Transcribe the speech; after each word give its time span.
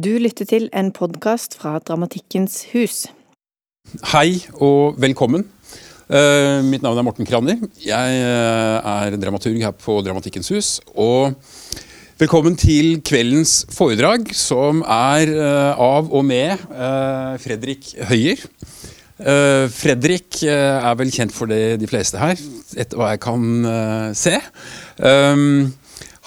Du 0.00 0.12
lytter 0.22 0.46
til 0.48 0.68
en 0.76 0.88
podkast 0.94 1.56
fra 1.58 1.74
Dramatikkens 1.82 2.54
hus. 2.70 3.02
Hei 4.12 4.38
og 4.62 4.94
velkommen. 5.02 5.42
Uh, 6.06 6.62
mitt 6.64 6.84
navn 6.84 7.00
er 7.00 7.04
Morten 7.04 7.26
Kranner. 7.28 7.58
Jeg 7.82 8.20
uh, 8.22 8.78
er 8.80 9.16
dramaturg 9.20 9.58
her 9.60 9.74
på 9.76 9.98
Dramatikkens 10.06 10.48
hus. 10.54 10.70
Og 10.94 11.34
velkommen 12.22 12.56
til 12.56 13.02
kveldens 13.04 13.66
foredrag, 13.74 14.30
som 14.32 14.80
er 14.86 15.34
uh, 15.34 15.82
av 15.82 16.08
og 16.08 16.24
med 16.30 16.64
Fredrik 17.42 17.92
Høyer. 18.12 18.46
Fredrik 19.74 20.38
er 20.48 20.94
vel 20.96 21.10
kjent 21.12 21.34
for 21.36 21.50
det, 21.50 21.76
de 21.82 21.88
fleste 21.90 22.16
her, 22.16 22.40
etter 22.80 22.96
hva 22.96 23.10
jeg 23.12 23.20
kan 23.26 24.14
se. 24.16 24.38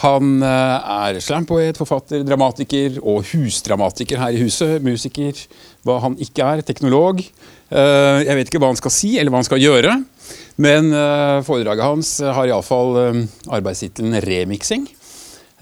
Han 0.03 0.43
eh, 0.43 0.93
er 1.07 1.19
slampoet, 1.23 1.77
forfatter, 1.79 2.25
dramatiker 2.27 2.99
og 2.99 3.23
husdramatiker 3.29 4.19
her 4.19 4.35
i 4.35 4.41
huset. 4.43 4.83
Musiker, 4.83 5.37
hva 5.87 5.99
han 6.03 6.17
ikke 6.21 6.43
er. 6.43 6.63
Teknolog. 6.67 7.23
Eh, 7.23 8.19
jeg 8.27 8.35
vet 8.39 8.51
ikke 8.51 8.59
hva 8.63 8.73
han 8.73 8.79
skal 8.79 8.93
si 8.93 9.15
eller 9.17 9.31
hva 9.31 9.39
han 9.39 9.47
skal 9.47 9.63
gjøre. 9.63 9.95
Men 10.63 10.91
eh, 10.91 11.39
foredraget 11.47 11.87
hans 11.87 12.17
har 12.23 12.51
iallfall 12.51 12.99
arbeidstittelen 13.47 14.19
'remixing'. 14.19 14.91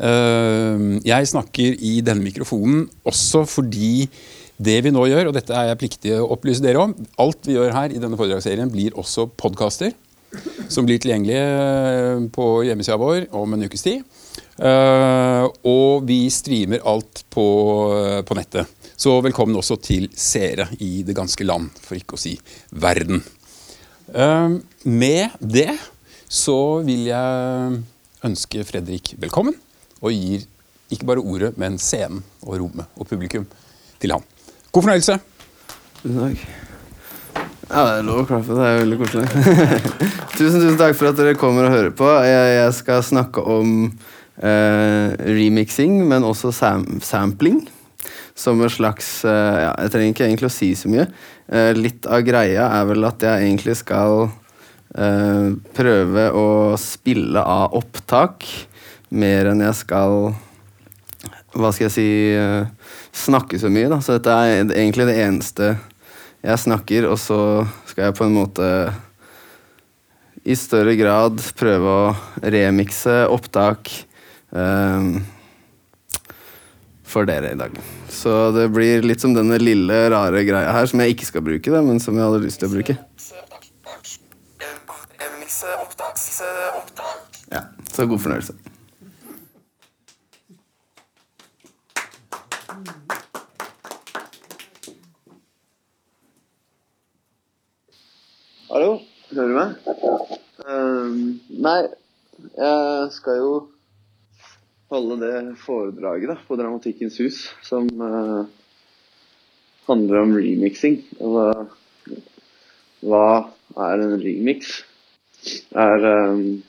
Jeg 0.02 1.27
snakker 1.30 1.76
i 1.77 1.99
denne 2.02 2.23
mikrofonen 2.26 2.88
også 3.05 3.44
fordi 3.46 4.08
det 4.58 4.80
vi 4.82 4.94
nå 4.94 5.04
gjør, 5.12 5.30
og 5.30 5.35
dette 5.35 5.54
er 5.54 5.68
jeg 5.70 5.77
pliktig 5.77 6.16
å 6.16 6.30
opplyse 6.34 6.63
dere 6.63 6.82
om, 6.82 6.96
alt 7.21 7.46
vi 7.46 7.54
gjør 7.54 7.76
her 7.76 7.94
i 7.94 8.02
denne 8.02 8.18
foredragsserien 8.18 8.71
blir 8.71 8.98
også 8.98 9.27
podkaster. 9.38 9.94
Som 10.71 10.88
blir 10.88 10.98
tilgjengelige 11.02 12.32
på 12.34 12.48
hjemmesida 12.66 12.98
vår 12.98 13.27
om 13.35 13.54
en 13.54 13.68
ukes 13.68 13.85
tid. 13.85 14.02
Uh, 14.60 15.48
og 15.66 16.04
vi 16.08 16.26
streamer 16.34 16.84
alt 16.88 17.23
på, 17.32 17.46
på, 18.28 18.38
nettet. 18.38 18.70
Så 19.00 19.16
velkommen 19.24 19.58
også 19.58 19.80
til 19.82 20.10
seere 20.14 20.68
i 20.84 21.02
det 21.08 21.16
ganske 21.18 21.46
land, 21.48 21.72
for 21.82 21.98
ikke 21.98 22.18
å 22.18 22.21
si 22.21 22.35
verden. 22.72 23.24
Uh, 24.12 24.60
med 24.84 25.38
det 25.40 25.72
så 26.32 26.84
vil 26.85 27.07
jeg 27.10 27.82
ønske 28.27 28.66
Fredrik 28.68 29.16
velkommen, 29.22 29.55
og 30.02 30.13
gir 30.13 30.46
ikke 30.91 31.07
bare 31.07 31.24
ordet, 31.24 31.55
men 31.60 31.79
scenen 31.79 32.22
og 32.44 32.60
rommet 32.60 32.99
og 32.99 33.07
publikum 33.07 33.48
til 34.02 34.18
han. 34.18 34.26
God 34.72 34.85
fornøyelse. 34.85 35.18
Tusen 36.02 36.20
takk. 36.20 36.44
Ja, 37.72 37.84
det 37.88 37.91
er 38.02 38.04
lov 38.04 38.24
å 38.24 38.27
klappe. 38.27 38.55
Det 38.57 38.68
er 38.68 38.82
veldig 38.82 38.98
koselig. 38.99 39.27
tusen, 40.38 40.57
tusen 40.60 40.79
takk 40.79 40.98
for 40.99 41.12
at 41.12 41.20
dere 41.20 41.38
kommer 41.40 41.70
og 41.70 41.76
hører 41.76 41.94
på. 41.96 42.07
Jeg, 42.27 42.49
jeg 42.57 42.74
skal 42.76 43.04
snakke 43.07 43.44
om 43.48 43.70
Uh, 44.42 45.14
remixing, 45.38 46.00
men 46.10 46.26
også 46.26 46.50
sam 46.56 46.86
sampling. 47.06 47.62
Som 48.34 48.62
en 48.64 48.72
slags 48.74 49.20
uh, 49.28 49.58
ja, 49.68 49.74
Jeg 49.84 49.92
trenger 49.94 50.16
ikke 50.16 50.26
egentlig 50.26 50.50
å 50.50 50.56
si 50.56 50.72
så 50.78 50.90
mye. 50.90 51.06
Uh, 51.46 51.70
litt 51.78 52.08
av 52.10 52.24
greia 52.26 52.66
er 52.80 52.88
vel 52.90 53.06
at 53.06 53.22
jeg 53.22 53.48
egentlig 53.48 53.78
skal 53.82 54.32
prøve 55.72 56.24
å 56.36 56.74
spille 56.76 57.40
av 57.40 57.78
opptak 57.80 58.44
mer 59.08 59.48
enn 59.48 59.64
jeg 59.64 59.78
skal 59.86 60.34
Hva 61.56 61.70
skal 61.72 61.86
jeg 61.86 61.94
si 61.96 62.10
snakke 63.16 63.56
så 63.56 63.72
mye, 63.72 63.88
da. 63.88 64.02
Så 64.03 64.18
dette 64.18 64.36
er 64.36 64.66
egentlig 64.66 65.08
det 65.08 65.16
eneste 65.24 65.69
jeg 66.44 66.64
snakker, 66.66 67.08
og 67.08 67.16
så 67.24 67.40
skal 67.88 68.09
jeg 68.09 68.18
på 68.19 68.28
en 68.28 68.36
måte 68.36 68.68
i 70.44 70.59
større 70.59 70.97
grad 71.00 71.40
prøve 71.56 71.96
å 71.96 72.14
remikse 72.44 73.22
opptak 73.31 73.94
for 77.12 77.28
dere 77.28 77.52
i 77.52 77.59
dag. 77.59 77.75
Så 78.12 78.52
det 78.56 78.69
blir 78.75 79.03
litt 79.03 79.24
som 79.24 79.35
denne 79.35 79.59
lille, 79.62 80.09
rare 80.12 80.44
greia 80.47 80.72
her, 80.75 80.88
som 80.88 81.00
jeg 81.03 81.16
ikke 81.16 81.30
skal 81.30 81.46
bruke, 81.46 81.72
da, 81.72 81.81
men 81.85 82.00
som 82.03 82.18
jeg 82.18 82.28
hadde 82.28 82.44
lyst 82.46 82.62
til 82.63 82.69
å 82.69 82.75
bruke. 82.75 82.97
Ja, 87.51 87.63
så 87.91 88.06
god 88.07 88.19
fornøyelse. 88.23 88.56
Hallo, 98.72 99.01
hører 99.35 99.50
du 99.51 99.56
meg? 99.57 99.69
Um, 100.63 101.41
nei, 101.59 101.79
jeg 102.56 103.09
skal 103.12 103.41
jo 103.41 103.51
holde 104.91 105.18
det 105.22 105.35
foredraget 105.63 106.34
da, 106.34 106.38
på 106.47 106.57
Dramatikkens 106.59 107.19
hus 107.24 107.41
som 107.63 107.88
uh, 108.02 108.44
handler 109.88 110.24
om 110.25 110.35
remixing. 110.35 111.00
Hva, 111.18 111.50
hva 113.01 113.25
er 113.88 114.06
en 114.06 114.18
remix? 114.22 114.81
er 115.74 116.03
um, 116.06 116.62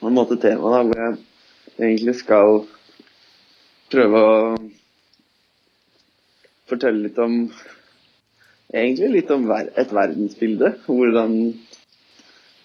på 0.00 0.08
en 0.08 0.16
måte 0.16 0.38
tema 0.42 0.72
da, 0.72 0.80
hvor 0.82 0.98
jeg 1.00 1.18
egentlig 1.78 2.16
skal 2.18 2.64
prøve 3.92 4.24
å 4.24 4.34
fortelle 6.70 7.06
litt 7.06 7.20
om 7.22 7.46
Egentlig 8.74 9.08
litt 9.12 9.28
om 9.30 9.44
ver 9.46 9.68
et 9.78 9.92
verdensbilde. 9.94 10.72
Hvordan 10.88 11.34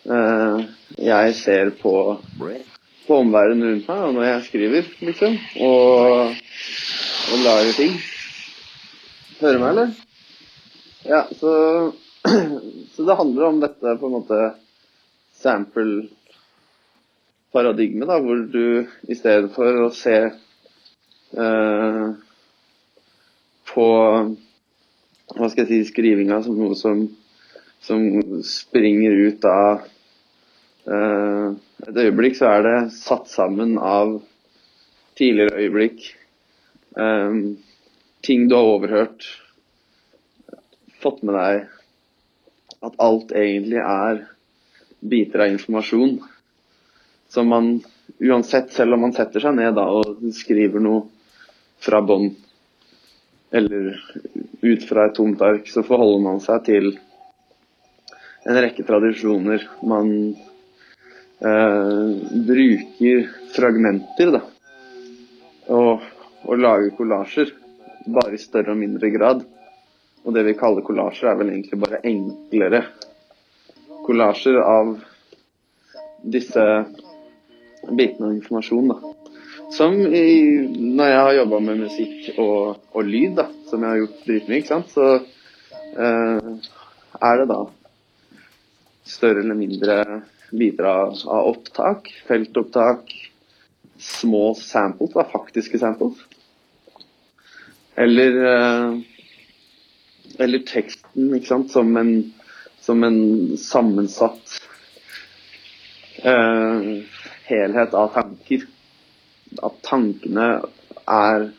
uh, 0.09 0.63
jeg 0.97 1.35
ser 1.37 1.69
på 1.83 1.91
på 3.09 3.17
omverdenen 3.23 3.73
rundt 3.73 3.87
meg 3.89 4.13
når 4.13 4.23
jeg 4.27 4.45
skriver, 4.45 4.83
liksom. 5.07 5.33
Og, 5.65 6.29
og 7.33 7.37
lager 7.41 7.73
ting. 7.73 7.97
Hører 9.39 9.59
meg, 9.63 9.71
eller? 9.73 9.89
Ja, 11.09 11.21
så, 11.39 11.51
så 12.93 12.99
det 13.07 13.17
handler 13.17 13.43
om 13.47 13.57
dette 13.63 13.97
på 13.97 14.05
en 14.05 14.17
måte 14.19 14.37
sample-paradigmet, 15.39 18.07
da, 18.11 18.15
hvor 18.21 18.37
du 18.53 18.65
i 19.09 19.15
stedet 19.17 19.49
for 19.55 19.69
å 19.85 19.87
se 19.95 20.17
eh, 21.39 22.07
på 23.71 23.87
hva 25.29 25.47
skal 25.49 25.63
jeg 25.63 25.69
si, 25.69 25.89
skrivinga 25.93 26.37
som 26.43 26.55
noe 26.59 26.75
som, 26.77 26.97
som 27.85 27.99
springer 28.45 29.11
ut 29.29 29.41
av 29.49 29.81
eh, 30.89 31.49
et 31.87 31.99
øyeblikk 32.03 32.35
så 32.39 32.49
er 32.53 32.65
det 32.65 32.77
satt 32.95 33.29
sammen 33.31 33.77
av 33.79 34.17
tidligere 35.19 35.63
øyeblikk. 35.63 36.01
Um, 36.95 37.59
ting 38.25 38.49
du 38.49 38.55
har 38.57 38.73
overhørt. 38.75 39.27
Fått 40.99 41.23
med 41.23 41.37
deg 41.37 41.69
at 42.83 42.99
alt 43.03 43.31
egentlig 43.35 43.79
er 43.79 44.25
biter 44.99 45.45
av 45.45 45.53
informasjon 45.53 46.19
som 47.29 47.47
man 47.47 47.71
uansett, 48.19 48.71
selv 48.73 48.95
om 48.95 49.05
man 49.05 49.15
setter 49.15 49.43
seg 49.43 49.55
ned 49.55 49.75
da 49.77 49.85
og 49.93 50.19
skriver 50.35 50.83
noe 50.83 51.05
fra 51.79 52.01
bånn 52.03 52.33
eller 53.55 53.95
ut 54.61 54.83
fra 54.85 55.07
et 55.07 55.15
tomt 55.17 55.41
ark, 55.41 55.69
så 55.71 55.83
forholder 55.85 56.25
man 56.25 56.41
seg 56.43 56.65
til 56.67 56.91
en 58.49 58.59
rekke 58.59 58.85
tradisjoner 58.87 59.63
man 59.87 60.11
bruker 61.39 63.29
fragmenter 63.55 64.31
da, 64.35 64.41
og, 65.71 66.03
og 66.43 66.59
lager 66.59 66.91
kollasjer, 66.97 67.53
bare 68.09 68.35
i 68.35 68.41
større 68.41 68.73
og 68.73 68.81
mindre 68.81 69.11
grad. 69.13 69.45
Og 70.25 70.35
det 70.35 70.43
vi 70.49 70.57
kaller 70.59 70.83
kollasjer, 70.83 71.29
er 71.31 71.39
vel 71.39 71.53
egentlig 71.53 71.79
bare 71.79 72.01
enklere 72.07 72.81
kollasjer 74.05 74.59
av 74.59 74.97
disse 76.23 76.65
bitene 77.87 78.27
av 78.27 78.35
informasjon. 78.35 78.91
da. 78.91 78.97
Som 79.71 79.99
i, 80.01 80.25
når 80.97 81.11
jeg 81.11 81.21
har 81.23 81.35
jobba 81.37 81.59
med 81.61 81.83
musikk 81.85 82.39
og, 82.41 82.79
og, 82.91 83.03
lyd, 83.05 83.35
da, 83.37 83.45
som 83.69 83.85
jeg 83.85 83.93
har 83.93 84.01
gjort 84.01 84.23
dritmye, 84.25 84.61
ikke 84.63 84.79
så 84.89 85.09
eh, 85.93 86.71
er 87.29 87.41
det 87.41 87.47
da 87.51 87.59
større 89.09 89.43
eller 89.43 89.57
mindre 89.57 89.99
biter 90.51 90.83
av, 90.89 91.15
opptak, 91.27 92.09
feltopptak, 92.27 93.13
små 93.99 94.53
samples, 94.55 95.13
da, 95.13 95.23
faktiske 95.31 95.79
samples. 95.79 96.13
Eller, 97.95 98.37
eh, 98.45 98.99
eller 100.39 100.59
teksten, 100.59 101.33
ikke 101.35 101.47
sant, 101.51 101.71
som 101.71 101.97
en, 101.99 102.13
som 102.79 103.03
en 103.03 103.19
sammensatt 103.59 104.53
uh, 106.23 107.01
helhet 107.49 107.93
av 107.93 108.13
tanker. 108.15 108.63
At 109.65 109.79
tankene 109.83 110.47
er 111.09 111.49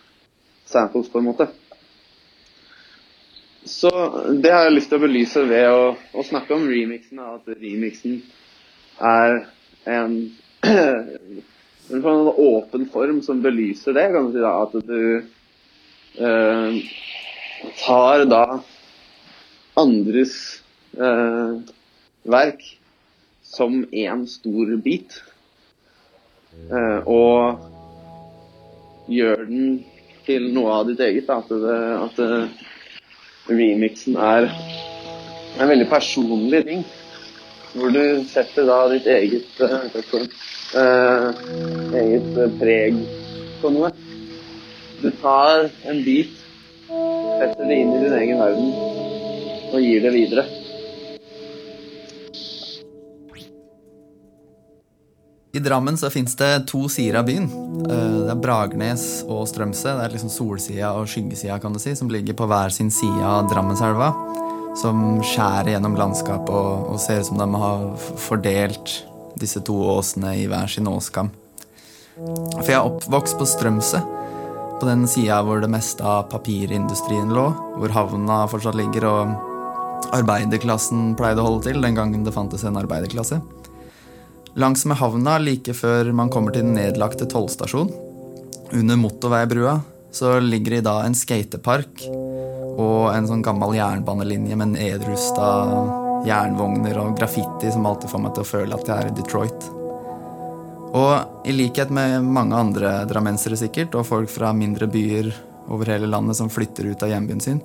samples, 0.71 1.11
på 1.13 1.19
en 1.21 1.29
måte. 1.29 1.49
Så 3.69 3.91
det 4.43 4.51
har 4.55 4.65
jeg 4.69 4.77
lyst 4.79 4.89
til 4.93 5.01
å 5.01 5.05
belyse 5.05 5.43
ved 5.51 5.67
å, 5.69 5.83
å 6.17 6.25
snakke 6.25 6.57
om 6.57 6.65
remixen. 6.71 7.21
At 7.21 7.49
remixen 7.61 8.23
er 9.01 9.39
en, 9.91 10.17
en 11.91 12.05
sånn 12.05 12.31
åpen 12.31 12.87
form 12.93 13.23
som 13.25 13.43
belyser 13.45 13.97
det. 13.97 14.09
kan 14.15 14.29
du 14.29 14.37
si 14.37 14.45
da, 14.45 14.53
At 14.63 14.73
du 14.87 15.03
tar 17.85 18.25
da 18.27 18.45
andres 19.79 20.35
eh, 20.99 21.61
verk 22.23 22.63
som 23.43 23.85
én 23.93 24.27
stor 24.29 24.77
bit. 24.85 25.23
Eh, 26.71 27.01
og 27.07 27.59
gjør 29.11 29.47
den 29.49 29.85
til 30.27 30.51
noe 30.55 30.81
av 30.81 30.91
ditt 30.91 31.01
eget. 31.03 31.27
Da. 31.31 31.41
At, 31.41 31.51
det, 31.51 31.79
at 32.05 32.17
det, 32.21 32.49
remixen 33.51 34.19
er 34.21 34.51
en 35.59 35.71
veldig 35.71 35.89
personlig 35.91 36.65
ting. 36.69 36.85
Hvor 37.73 37.93
du 37.95 38.03
setter 38.27 38.67
da 38.67 38.79
ditt 38.91 39.07
eget, 39.07 39.61
uh, 39.63 41.31
eget 42.01 42.31
preg 42.59 42.99
på 43.61 43.73
noe. 43.75 43.93
Du 45.01 45.11
tar 45.23 45.69
en 45.89 46.01
bit, 46.05 46.33
setter 46.89 47.69
det 47.69 47.77
inn 47.83 47.95
i 47.95 48.03
din 48.03 48.17
egen 48.19 48.43
verden 48.43 48.73
og 49.71 49.79
gir 49.81 50.03
det 50.03 50.13
videre. 50.13 50.45
I 55.53 55.59
Drammen 55.59 55.97
så 55.99 56.11
fins 56.11 56.37
det 56.39 56.67
to 56.71 56.85
sider 56.89 57.19
av 57.21 57.27
byen. 57.27 57.49
Eh, 57.91 58.19
det 58.27 58.31
er 58.31 58.39
Bragernes 58.39 59.07
og 59.27 59.49
Strømsø. 59.51 59.97
Det 59.99 60.05
er 60.05 60.13
liksom 60.15 60.31
solsida 60.31 60.93
og 60.95 61.09
skyggesida 61.11 61.59
kan 61.63 61.75
du 61.75 61.81
si, 61.83 61.97
som 61.99 62.11
ligger 62.11 62.37
på 62.39 62.47
hver 62.47 62.71
sin 62.75 62.91
side 62.95 63.25
av 63.27 63.49
Drammenselva. 63.51 64.13
Som 64.79 65.19
skjærer 65.27 65.75
gjennom 65.75 65.97
landskapet 65.99 66.55
og, 66.55 66.91
og 66.95 67.01
ser 67.03 67.21
ut 67.21 67.29
som 67.31 67.41
de 67.41 67.49
har 67.63 67.87
fordelt 68.21 68.93
disse 69.41 69.63
to 69.67 69.77
åsene 69.97 70.37
i 70.39 70.47
hver 70.51 70.71
sin 70.71 70.89
åskam. 70.91 71.31
For 72.17 72.69
jeg 72.69 72.77
er 72.77 72.87
oppvokst 72.87 73.39
på 73.41 73.49
Strømsø, 73.49 74.01
på 74.81 74.89
den 74.89 75.07
sida 75.09 75.41
hvor 75.45 75.61
det 75.61 75.71
meste 75.73 76.05
av 76.05 76.29
papirindustrien 76.33 77.33
lå. 77.35 77.47
Hvor 77.81 77.95
havna 77.97 78.43
fortsatt 78.51 78.79
ligger 78.79 79.07
og 79.09 80.11
arbeiderklassen 80.17 81.15
pleide 81.19 81.43
å 81.43 81.49
holde 81.49 81.69
til 81.69 81.83
den 81.85 81.97
gangen 81.99 82.25
det 82.27 82.35
fantes 82.37 82.65
en 82.65 82.79
arbeiderklasse. 82.81 83.41
Langs 84.59 84.83
med 84.89 84.99
havna, 84.99 85.39
like 85.39 85.75
før 85.77 86.11
man 86.17 86.33
kommer 86.33 86.55
til 86.55 86.67
den 86.67 86.75
nedlagte 86.75 87.29
tollstasjonen, 87.31 87.93
under 88.75 88.99
motorveibrua, 88.99 89.81
så 90.15 90.39
ligger 90.43 90.77
det 90.77 90.83
i 90.83 90.87
dag 90.87 91.05
en 91.07 91.17
skatepark 91.19 92.03
og 92.81 93.11
en 93.13 93.29
sånn 93.29 93.45
gammel 93.45 93.77
jernbanelinje 93.77 94.57
med 94.57 94.75
nedrusta 94.79 95.51
jernvogner 96.27 96.99
og 97.01 97.15
graffiti 97.19 97.73
som 97.73 97.87
alltid 97.89 98.13
får 98.13 98.25
meg 98.25 98.35
til 98.37 98.45
å 98.45 98.51
føle 98.51 98.77
at 98.77 98.89
jeg 98.89 98.97
er 98.97 99.11
i 99.11 99.17
Detroit. 99.21 99.69
Og 100.91 101.47
i 101.47 101.55
likhet 101.55 101.93
med 101.95 102.25
mange 102.27 102.59
andre 102.59 103.05
drammensere 103.09 103.59
sikkert, 103.59 103.95
og 103.95 104.09
folk 104.09 104.33
fra 104.33 104.51
mindre 104.57 104.89
byer 104.91 105.31
over 105.71 105.93
hele 105.93 106.11
landet 106.11 106.39
som 106.41 106.51
flytter 106.51 106.91
ut 106.91 107.05
av 107.07 107.13
hjembyen 107.13 107.43
sin, 107.45 107.61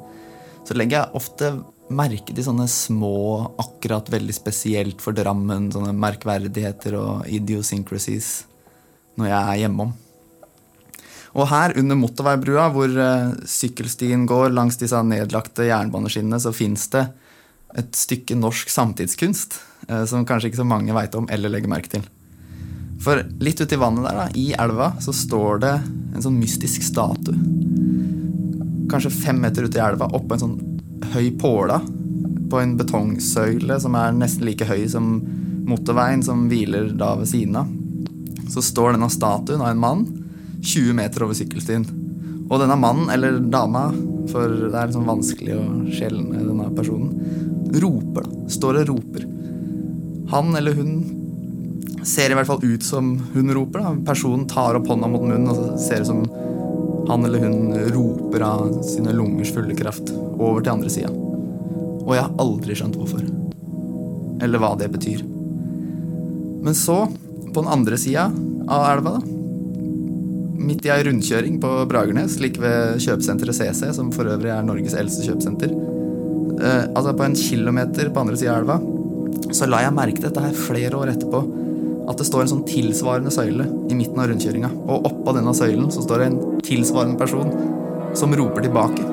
så 0.65 0.77
legger 0.77 1.01
jeg 1.01 1.17
ofte 1.17 1.51
merke 1.95 2.33
til 2.33 2.45
sånne 2.45 2.67
små, 2.69 3.17
akkurat 3.61 4.09
veldig 4.13 4.33
spesielt 4.33 5.01
for 5.03 5.17
Drammen, 5.17 5.71
sånne 5.73 5.93
merkverdigheter 5.97 6.97
og 7.01 7.29
idiosyncrasies 7.29 8.31
når 9.19 9.29
jeg 9.31 9.41
er 9.41 9.61
hjemom. 9.65 9.93
Og 11.35 11.49
her 11.51 11.75
under 11.79 11.97
motorveibrua, 11.99 12.69
hvor 12.71 12.91
uh, 12.95 13.33
sykkelstien 13.49 14.23
går 14.29 14.53
langs 14.55 14.79
disse 14.79 14.99
nedlagte 15.03 15.67
jernbaneskinnene, 15.67 16.39
så 16.39 16.55
fins 16.55 16.87
det 16.93 17.09
et 17.75 17.91
stykke 17.97 18.37
norsk 18.39 18.71
samtidskunst 18.71 19.57
uh, 19.89 20.05
som 20.07 20.23
kanskje 20.27 20.51
ikke 20.51 20.61
så 20.63 20.67
mange 20.67 20.95
veit 20.95 21.15
om 21.19 21.27
eller 21.31 21.51
legger 21.51 21.71
merke 21.71 21.91
til. 21.97 22.07
For 23.03 23.19
litt 23.43 23.59
uti 23.59 23.75
vannet 23.75 24.07
der, 24.07 24.21
da, 24.21 24.29
i 24.39 24.47
elva, 24.55 24.93
så 25.03 25.11
står 25.13 25.59
det 25.65 25.73
en 26.15 26.23
sånn 26.23 26.39
mystisk 26.39 26.87
statue. 26.87 27.35
Kanskje 28.91 29.11
fem 29.11 29.41
meter 29.43 29.67
uti 29.67 29.81
elva, 29.83 30.07
oppå 30.15 30.37
en 30.37 30.45
sånn 30.45 30.57
høy 31.11 31.33
påle 31.39 31.81
på 32.49 32.61
en 32.61 32.77
betongsøyle 32.79 33.75
som 33.83 33.97
er 33.99 34.15
nesten 34.15 34.47
like 34.47 34.67
høy 34.69 34.85
som 34.89 35.17
motorveien 35.67 36.23
som 36.23 36.45
hviler 36.47 36.93
da 36.95 37.17
ved 37.19 37.27
siden 37.27 37.59
av. 37.59 37.73
Så 38.53 38.63
står 38.63 38.95
denne 38.95 39.11
statuen 39.11 39.63
av 39.65 39.73
en 39.73 39.81
mann 39.81 40.05
20 40.65 40.97
meter 40.97 41.25
over 41.25 41.37
sykkelstien. 41.37 41.85
Og 42.45 42.61
denne 42.61 42.77
mannen, 42.77 43.09
eller 43.13 43.39
dama, 43.39 43.87
for 44.29 44.49
det 44.49 44.73
er 44.73 44.89
liksom 44.89 45.09
vanskelig 45.09 45.55
å 45.57 45.65
skjelne 45.93 46.41
denne 46.41 46.69
personen, 46.77 47.13
roper. 47.81 48.25
da, 48.25 48.49
Står 48.53 48.81
og 48.81 48.89
roper. 48.93 49.27
Han 50.33 50.55
eller 50.57 50.77
hun 50.77 50.91
ser 52.05 52.31
i 52.31 52.37
hvert 52.37 52.49
fall 52.49 52.63
ut 52.63 52.85
som 52.85 53.15
hun 53.33 53.53
roper. 53.53 53.81
da. 53.81 53.93
Personen 54.05 54.47
tar 54.49 54.77
opp 54.77 54.89
hånda 54.89 55.09
mot 55.09 55.25
munnen 55.25 55.49
og 55.49 55.79
ser 55.81 56.05
ut 56.05 56.11
som 56.11 56.25
han 57.05 57.25
eller 57.25 57.39
hun 57.39 57.73
roper 57.93 58.41
av 58.41 58.81
sine 58.85 59.13
lungers 59.13 59.53
fulle 59.53 59.75
kraft 59.77 60.09
over 60.39 60.61
til 60.61 60.73
andre 60.73 60.89
sida. 60.89 61.11
Og 62.05 62.13
jeg 62.13 62.25
har 62.25 62.41
aldri 62.41 62.77
skjønt 62.77 62.97
hvorfor. 62.97 63.25
Eller 64.45 64.61
hva 64.61 64.73
det 64.77 64.89
betyr. 64.93 65.21
Men 66.65 66.77
så, 66.77 67.05
på 67.53 67.61
den 67.61 67.71
andre 67.71 67.97
sida 68.01 68.29
av 68.65 68.87
elva, 68.95 69.17
da, 69.19 69.34
midt 70.55 70.87
i 70.87 70.91
ei 70.93 71.03
rundkjøring 71.07 71.59
på 71.63 71.71
Bragernes, 71.89 72.39
like 72.43 72.61
ved 72.61 73.01
kjøpesenteret 73.03 73.57
CC, 73.57 73.91
som 73.97 74.11
for 74.15 74.29
øvrig 74.31 74.51
er 74.53 74.65
Norges 74.65 74.95
eldste 74.97 75.27
kjøpesenter, 75.27 75.73
eh, 76.59 76.83
altså 76.95 77.15
på 77.15 77.27
en 77.27 77.37
kilometer 77.39 78.11
på 78.11 78.23
andre 78.23 78.39
sida 78.39 78.55
av 78.55 78.63
elva, 78.63 78.79
så 79.55 79.67
la 79.69 79.83
jeg 79.83 79.95
merke 79.95 80.23
dette 80.23 80.41
her 80.41 80.55
flere 80.57 80.99
år 80.99 81.13
etterpå 81.13 81.43
at 82.09 82.19
det 82.21 82.27
står 82.27 82.43
en 82.43 82.51
sånn 82.53 82.65
tilsvarende 82.69 83.33
søyle 83.33 83.65
i 83.89 83.97
midten 83.97 84.21
av 84.21 84.29
rundkjøringa. 84.29 84.69
Og 84.85 85.09
oppå 85.09 85.33
denne 85.35 85.55
søylen 85.57 85.89
så 85.93 86.05
står 86.05 86.21
det 86.21 86.29
en 86.29 86.39
tilsvarende 86.65 87.19
person 87.19 87.51
som 88.15 88.35
roper 88.37 88.67
tilbake. 88.67 89.11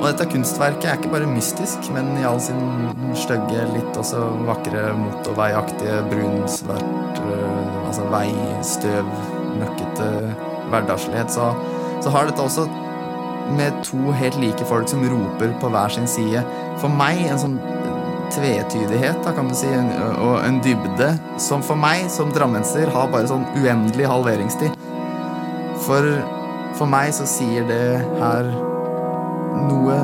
Og 0.00 0.06
dette 0.06 0.24
kunstverket 0.32 0.86
er 0.88 0.96
ikke 0.96 1.10
bare 1.12 1.28
mystisk, 1.28 1.90
men 1.92 2.06
i 2.16 2.24
all 2.24 2.38
sin 2.40 2.62
stygge, 3.18 3.66
litt 3.74 3.98
også 4.00 4.22
vakre 4.46 4.94
motorveiaktige, 4.96 5.98
brunsvart, 6.08 7.20
øh, 7.20 7.74
altså 7.84 8.06
veistøv, 8.14 9.10
møkkete 9.58 10.08
hverdagslighet, 10.70 11.32
så, 11.34 11.50
så 12.04 12.12
har 12.14 12.28
dette 12.28 12.44
også 12.44 12.66
med 13.56 13.74
to 13.82 14.12
helt 14.14 14.38
like 14.38 14.64
folk 14.68 14.88
som 14.88 15.02
roper 15.10 15.54
på 15.60 15.70
hver 15.72 15.92
sin 15.94 16.06
side. 16.10 16.42
For 16.82 16.92
meg 16.92 17.24
en 17.26 17.40
sånn 17.40 17.58
tvetydighet, 18.30 19.18
da, 19.24 19.32
kan 19.34 19.50
du 19.50 19.56
si, 19.58 19.70
og 20.22 20.36
en 20.44 20.60
dybde 20.64 21.10
som 21.42 21.64
for 21.66 21.78
meg 21.78 22.06
som 22.12 22.30
drammenser 22.34 22.90
har 22.94 23.10
bare 23.10 23.30
sånn 23.30 23.46
uendelig 23.58 24.06
halveringstid. 24.10 24.76
For, 25.86 26.06
for 26.78 26.90
meg 26.90 27.10
så 27.16 27.26
sier 27.28 27.66
det 27.66 27.82
her 28.20 28.52
noe 29.66 29.98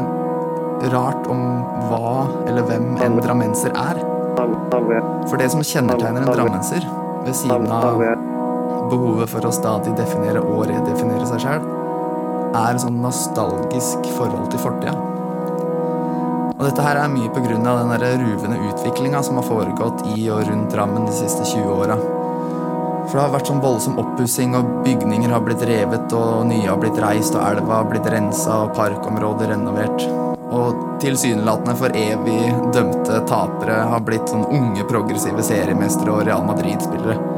rart 0.92 1.28
om 1.32 1.42
hva 1.88 2.26
eller 2.48 2.66
hvem 2.66 2.96
en 3.04 3.20
drammenser 3.22 3.74
er. 3.78 4.02
For 4.36 5.38
det 5.40 5.52
som 5.54 5.62
kjennetegner 5.64 6.26
en 6.26 6.32
drammenser, 6.34 6.84
ved 7.26 7.34
siden 7.34 7.70
av 7.72 8.02
behovet 8.90 9.30
for 9.32 9.46
å 9.46 9.52
stadig 9.54 9.94
definere 9.98 10.42
og 10.44 10.66
redefinere 10.70 11.26
seg 11.28 11.44
sjæl, 11.44 11.68
er 12.56 12.72
et 12.72 12.82
sånn 12.82 13.02
nostalgisk 13.02 14.10
forhold 14.16 14.50
til 14.52 14.62
fortida. 14.62 14.96
Og 16.56 16.62
dette 16.64 16.84
her 16.84 16.96
er 16.96 17.12
mye 17.12 17.28
pga. 17.34 17.56
den 17.60 17.90
der 17.92 18.18
ruvende 18.22 18.56
utviklinga 18.70 19.22
som 19.22 19.36
har 19.36 19.44
foregått 19.44 20.06
i 20.16 20.30
og 20.30 20.46
rundt 20.48 20.72
Drammen 20.72 21.04
de 21.04 21.12
siste 21.12 21.44
20 21.44 21.68
åra. 21.68 21.98
For 23.06 23.18
det 23.18 23.22
har 23.22 23.34
vært 23.36 23.50
sånn 23.50 23.62
voldsom 23.62 23.98
oppussing, 24.02 24.56
og 24.56 24.82
bygninger 24.86 25.30
har 25.30 25.44
blitt 25.44 25.62
revet, 25.68 26.12
og 26.16 26.46
nye 26.48 26.66
har 26.66 26.80
blitt 26.80 26.98
reist, 26.98 27.36
og 27.36 27.44
elva 27.44 27.82
har 27.82 27.90
blitt 27.90 28.08
rensa, 28.10 28.64
og 28.64 28.74
parkområder 28.74 29.52
renovert. 29.52 30.08
Og 30.56 30.98
tilsynelatende 31.02 31.76
for 31.78 31.94
evig 31.94 32.40
dømte 32.74 33.20
tapere 33.28 33.78
har 33.92 34.02
blitt 34.06 34.32
sånn 34.32 34.48
unge, 34.48 34.88
progressive 34.90 35.44
seriemestere 35.44 36.16
og 36.16 36.26
Real 36.26 36.46
Madrid-spillere. 36.48 37.35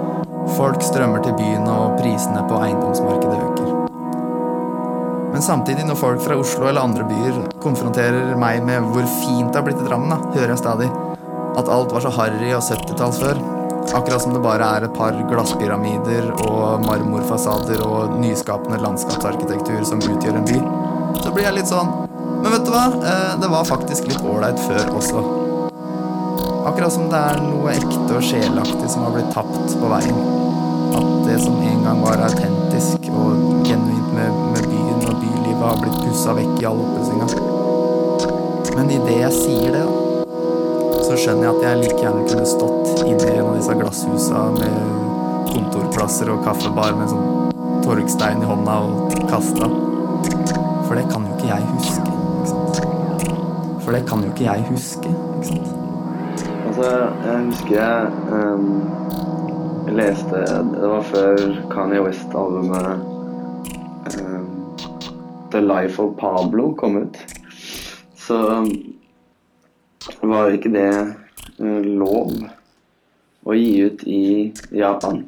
Folk 0.56 0.82
strømmer 0.82 1.20
til 1.24 1.36
byen, 1.38 1.66
og 1.68 1.98
prisene 2.00 2.44
på 2.48 2.62
eiendomsmarkedet 2.62 3.42
øker. 3.48 3.74
Men 5.32 5.44
samtidig, 5.44 5.84
når 5.86 5.98
folk 6.00 6.22
fra 6.24 6.38
Oslo 6.40 6.70
eller 6.70 6.82
andre 6.82 7.04
byer 7.06 7.36
konfronterer 7.62 8.32
meg 8.40 8.64
med 8.66 8.86
hvor 8.92 9.04
fint 9.20 9.52
det 9.52 9.60
har 9.60 9.66
blitt 9.66 9.82
i 9.82 9.86
Drammen, 9.86 10.10
da, 10.10 10.32
hører 10.34 10.54
jeg 10.54 10.62
stadig 10.62 10.88
at 11.58 11.70
alt 11.74 11.92
var 11.94 12.04
så 12.04 12.12
harry 12.14 12.52
og 12.56 12.62
70-talls 12.64 13.20
før. 13.22 13.40
Akkurat 13.94 14.22
som 14.22 14.34
det 14.34 14.42
bare 14.44 14.66
er 14.76 14.84
et 14.84 14.96
par 14.96 15.16
glasspyramider 15.30 16.28
og 16.44 16.84
marmorfasader 16.84 17.80
og 17.86 18.18
nyskapende 18.20 18.80
landskapsarkitektur 18.82 19.80
som 19.88 20.02
utgjør 20.04 20.40
en 20.40 20.48
by. 20.48 20.60
Så 21.22 21.32
blir 21.32 21.48
jeg 21.48 21.56
litt 21.56 21.70
sånn 21.70 21.88
Men 22.42 22.52
vet 22.52 22.66
du 22.68 22.70
hva? 22.70 22.84
Eh, 23.00 23.32
det 23.42 23.48
var 23.50 23.66
faktisk 23.66 24.06
litt 24.06 24.22
ålreit 24.22 24.60
før 24.68 24.92
også. 25.00 25.22
Akkurat 26.68 26.92
som 26.92 27.06
det 27.08 27.16
er 27.16 27.38
noe 27.40 27.70
ekte 27.72 28.12
og 28.12 28.24
sjelaktig 28.28 28.90
som 28.92 29.06
har 29.06 29.14
blitt 29.14 29.30
tapt 29.32 29.70
på 29.80 29.88
veien. 29.88 30.18
At 30.98 31.06
det 31.24 31.38
som 31.40 31.54
en 31.64 31.78
gang 31.86 32.02
var 32.04 32.20
autentisk 32.26 33.06
og 33.08 33.62
genuint 33.64 34.10
med, 34.12 34.34
med 34.52 34.66
byen 34.68 35.06
og 35.08 35.14
bylivet, 35.22 35.62
har 35.62 35.78
blitt 35.80 35.96
pussa 36.02 36.34
vekk 36.36 36.60
i 36.60 36.66
all 36.68 36.82
oppussinga. 36.84 37.28
Men 38.76 38.92
idet 38.98 39.16
jeg 39.16 39.32
sier 39.38 39.78
det, 39.78 39.86
så 41.06 41.16
skjønner 41.16 41.48
jeg 41.48 41.54
at 41.54 41.64
jeg 41.64 41.80
like 41.86 42.02
gjerne 42.02 42.28
kunne 42.34 42.50
stått 42.52 43.02
inne 43.06 43.30
i 43.30 43.38
en 43.38 43.48
av 43.48 43.56
disse 43.56 43.78
glasshusa 43.80 44.44
med 44.58 44.76
kontorplasser 45.48 46.34
og 46.34 46.44
kaffebar 46.44 46.92
med 47.00 47.14
sånn 47.14 47.80
torgstein 47.86 48.44
i 48.44 48.52
hånda 48.52 48.76
og 48.90 49.16
kasta. 49.32 49.72
For 50.84 51.00
det 51.00 51.08
kan 51.08 51.24
jo 51.24 51.32
ikke 51.32 51.48
jeg 51.48 51.72
huske. 51.72 52.14
For 53.80 53.96
det 53.96 54.04
kan 54.12 54.20
jo 54.20 54.36
ikke 54.36 54.50
jeg 54.50 54.68
huske. 54.68 55.16
Ikke 55.16 55.52
sant? 55.54 55.77
Altså, 56.78 56.98
jeg 57.26 57.38
husker 57.44 57.74
jeg 57.74 58.10
um, 58.30 58.66
leste 59.96 60.42
Det 60.46 60.90
var 60.92 61.08
før 61.08 61.40
Kanye 61.72 62.04
West-albumet 62.04 63.00
um, 64.12 64.44
The 65.50 65.64
Life 65.64 65.98
of 65.98 66.12
Pablo 66.20 66.68
kom 66.78 67.00
ut. 67.00 67.18
Så 68.14 68.38
var 70.22 70.54
ikke 70.54 70.70
det 70.76 70.86
uh, 71.58 71.82
lov 71.82 72.46
å 73.42 73.58
gi 73.58 73.74
ut 73.82 74.06
i 74.06 74.22
Japan. 74.70 75.24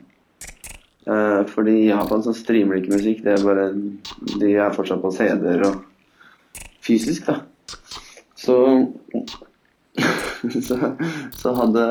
Uh, 1.02 1.42
fordi 1.50 1.80
i 1.80 1.90
Japan 1.90 2.22
så 2.22 2.38
streamer 2.44 2.78
de 2.78 2.84
ikke 2.84 2.94
musikk. 3.00 3.26
Det 3.26 3.34
er 3.34 3.46
bare 3.50 3.68
De 4.38 4.54
er 4.54 4.78
fortsatt 4.78 5.02
på 5.02 5.16
CD-er 5.18 5.66
og 5.66 5.82
fysisk, 6.86 7.26
da. 7.26 7.40
Så 8.38 8.62
så, 10.66 10.78
så 11.36 11.54
hadde 11.56 11.86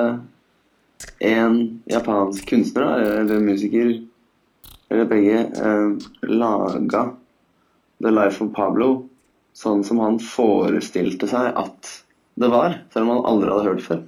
en 1.19 1.59
japansk 1.89 2.49
kunstner, 2.49 2.99
eller 3.21 3.39
musiker, 3.43 3.93
eller 4.89 5.05
begge, 5.09 5.39
eh, 5.39 6.09
laga 6.27 7.05
The 7.99 8.11
Life 8.11 8.43
of 8.43 8.53
Pablo 8.55 8.91
sånn 9.59 9.83
som 9.83 9.99
han 10.03 10.19
forestilte 10.23 11.27
seg 11.29 11.51
at 11.59 11.89
det 12.39 12.49
var, 12.51 12.77
selv 12.93 13.05
om 13.05 13.17
han 13.17 13.25
aldri 13.33 13.51
hadde 13.51 13.67
hørt 13.67 13.83
før. 13.83 14.03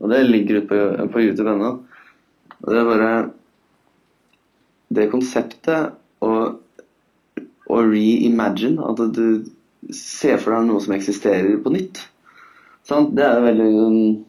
Og 0.00 0.10
det 0.10 0.24
ligger 0.26 0.60
ute 0.60 0.70
på, 0.70 0.78
på 1.12 1.22
YouTube 1.22 1.52
ennå. 1.52 1.70
Og 2.60 2.72
det 2.72 2.80
er 2.80 2.88
bare 2.88 3.12
Det 4.90 5.04
konseptet 5.12 5.92
å 6.26 6.50
reimagine, 7.70 8.82
at 8.82 8.98
du 9.14 9.46
ser 9.94 10.40
for 10.42 10.56
deg 10.56 10.66
noe 10.66 10.82
som 10.82 10.96
eksisterer 10.96 11.60
på 11.62 11.70
nytt, 11.70 12.00
sant? 12.90 13.14
det 13.16 13.24
er 13.26 13.44
veldig 13.44 13.68
um, 13.78 14.24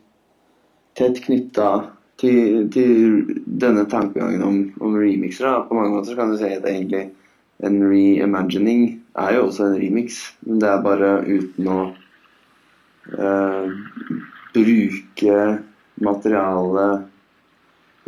tett 0.98 1.18
knytta 1.26 1.70
til, 2.22 2.70
til 2.74 2.92
denne 3.46 3.86
tankegangen 3.90 4.44
om, 4.46 4.58
om 4.84 4.98
remixer. 5.00 5.66
På 5.68 5.74
mange 5.78 5.94
måter 5.96 6.18
kan 6.18 6.30
du 6.32 6.38
si 6.40 6.50
at 6.52 6.68
egentlig 6.70 7.04
en 7.66 7.78
reimagining 7.86 8.82
er 9.22 9.30
jo 9.36 9.42
også 9.48 9.62
en 9.68 9.80
remix, 9.82 10.08
men 10.46 10.56
det 10.62 10.70
er 10.70 10.86
bare 10.86 11.10
uten 11.28 11.64
å 11.70 11.80
uh, 13.18 13.66
bruke 14.56 15.38
materialet 16.02 16.94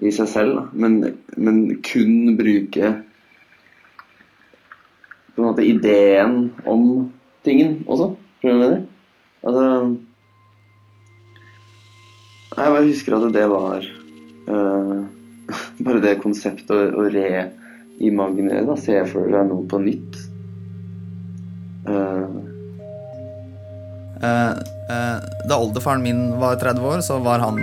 i 0.03 0.11
seg 0.13 0.27
selv. 0.29 0.55
Men, 0.73 0.91
men 1.37 1.81
kun 1.85 2.37
bruke 2.37 2.93
på 5.33 5.41
en 5.41 5.47
måte 5.49 5.65
ideen 5.65 6.51
om 6.69 7.11
tingen 7.45 7.71
også. 7.89 8.07
Skjønner 8.41 8.53
du 8.53 8.63
jeg 8.63 8.63
mener? 8.63 8.81
Altså 9.43 9.63
Jeg 12.53 12.73
bare 12.75 12.85
husker 12.85 13.15
at 13.17 13.27
det 13.33 13.45
var 13.49 13.85
uh, 14.49 14.99
Bare 15.85 16.01
det 16.03 16.19
konseptet 16.21 16.69
å, 16.73 16.79
å 17.01 17.07
reimaginere, 17.11 18.65
da. 18.67 18.77
Se 18.79 18.99
for 19.09 19.29
deg 19.31 19.49
noe 19.49 19.65
på 19.69 19.81
nytt. 19.83 20.19
Uh. 21.89 22.41
Uh, 24.23 25.19
da 25.49 25.57
oldefaren 25.57 26.03
min 26.05 26.21
var 26.39 26.55
30 26.61 26.85
år, 26.87 27.01
så 27.03 27.17
var 27.23 27.43
han 27.43 27.59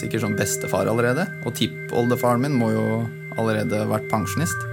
sikkert 0.00 0.24
som 0.24 0.34
bestefar 0.38 0.90
allerede. 0.90 1.28
Og 1.46 1.54
tippoldefaren 1.58 2.42
min 2.42 2.56
må 2.58 2.72
jo 2.74 2.86
allerede 3.38 3.84
vært 3.90 4.08
pensjonist. 4.10 4.66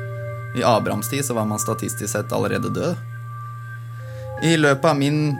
I 0.57 0.65
Abrahams 0.65 1.11
tid 1.11 1.25
så 1.25 1.35
var 1.37 1.45
man 1.45 1.61
statistisk 1.61 2.09
sett 2.09 2.33
allerede 2.33 2.71
død. 2.73 2.97
I 4.43 4.55
løpet 4.57 4.87
av 4.87 4.97
min 4.97 5.35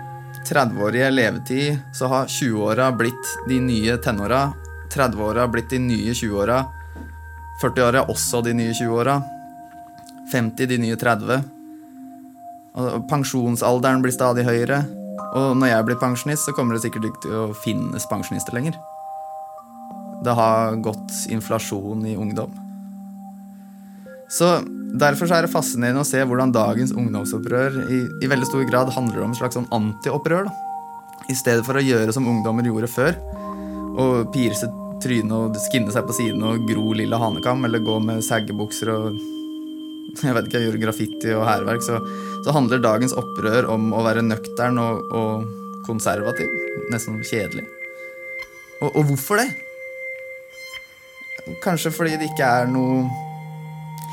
30-årige 0.48 1.10
levetid 1.12 1.80
så 1.94 2.08
har 2.08 2.26
20-åra 2.26 2.92
blitt 2.98 3.34
de 3.48 3.60
nye 3.60 3.98
tenåra. 3.98 4.50
30-åra 4.94 5.48
blitt 5.48 5.70
de 5.70 5.80
nye 5.80 6.14
20-åra. 6.14 6.64
40-åra 7.62 8.06
også 8.10 8.42
de 8.46 8.54
nye 8.58 8.74
20-åra. 8.74 9.20
50 10.32 10.70
de 10.70 10.78
nye 10.82 10.98
30. 11.00 11.44
Og 12.80 13.04
pensjonsalderen 13.10 14.06
blir 14.06 14.16
stadig 14.16 14.46
høyere. 14.48 14.84
Og 15.36 15.58
når 15.60 15.74
jeg 15.74 15.88
blir 15.90 16.00
pensjonist, 16.02 16.48
så 16.48 16.56
kommer 16.56 16.76
det 16.76 16.86
sikkert 16.86 17.10
ikke 17.10 17.26
til 17.26 17.38
å 17.42 17.52
finnes 17.66 18.08
pensjonister 18.10 18.56
lenger. 18.56 18.78
Det 20.24 20.34
har 20.36 20.80
gått 20.84 21.26
inflasjon 21.32 22.06
i 22.08 22.18
ungdom. 22.20 22.69
Så 24.32 24.60
Derfor 24.90 25.30
er 25.30 25.46
det 25.46 25.54
fascinerende 25.54 26.02
å 26.02 26.08
se 26.08 26.22
hvordan 26.26 26.54
dagens 26.54 26.92
ungdomsopprør 26.98 27.76
i, 27.94 28.00
i 28.26 28.30
veldig 28.30 28.48
stor 28.50 28.64
grad 28.66 28.90
handler 28.96 29.22
om 29.22 29.36
et 29.36 29.38
slags 29.38 29.58
sånn 29.60 29.70
antiopprør. 29.76 30.50
I 31.30 31.36
stedet 31.38 31.66
for 31.68 31.78
å 31.78 31.84
gjøre 31.84 32.14
som 32.16 32.26
ungdommer 32.26 32.66
gjorde 32.66 32.90
før, 32.90 33.20
og 34.00 34.32
pirse 34.34 34.66
trynet 35.04 35.36
og 35.36 35.60
skinne 35.68 35.94
seg 35.94 36.08
på 36.08 36.16
siden 36.18 36.42
og 36.48 36.66
gro 36.68 36.96
lilla 36.98 37.20
hanekam, 37.22 37.62
eller 37.68 37.86
gå 37.86 38.00
med 38.02 38.26
saggebukser 38.26 38.92
og 38.96 39.20
jeg 40.24 40.34
vet 40.34 40.50
ikke, 40.50 40.64
gjøre 40.66 40.82
graffiti 40.82 41.32
og 41.38 41.46
hærverk, 41.46 41.86
så, 41.86 42.02
så 42.44 42.54
handler 42.56 42.82
dagens 42.82 43.14
opprør 43.14 43.70
om 43.70 43.92
å 43.94 44.02
være 44.04 44.26
nøktern 44.26 44.82
og, 44.82 45.14
og 45.14 45.86
konservativ. 45.86 46.50
Nesten 46.90 47.22
kjedelig. 47.22 47.68
Og, 48.82 48.90
og 48.90 49.04
hvorfor 49.12 49.44
det? 49.44 49.52
Kanskje 51.62 51.94
fordi 51.94 52.18
det 52.18 52.34
ikke 52.34 52.50
er 52.58 52.72
noe 52.74 53.06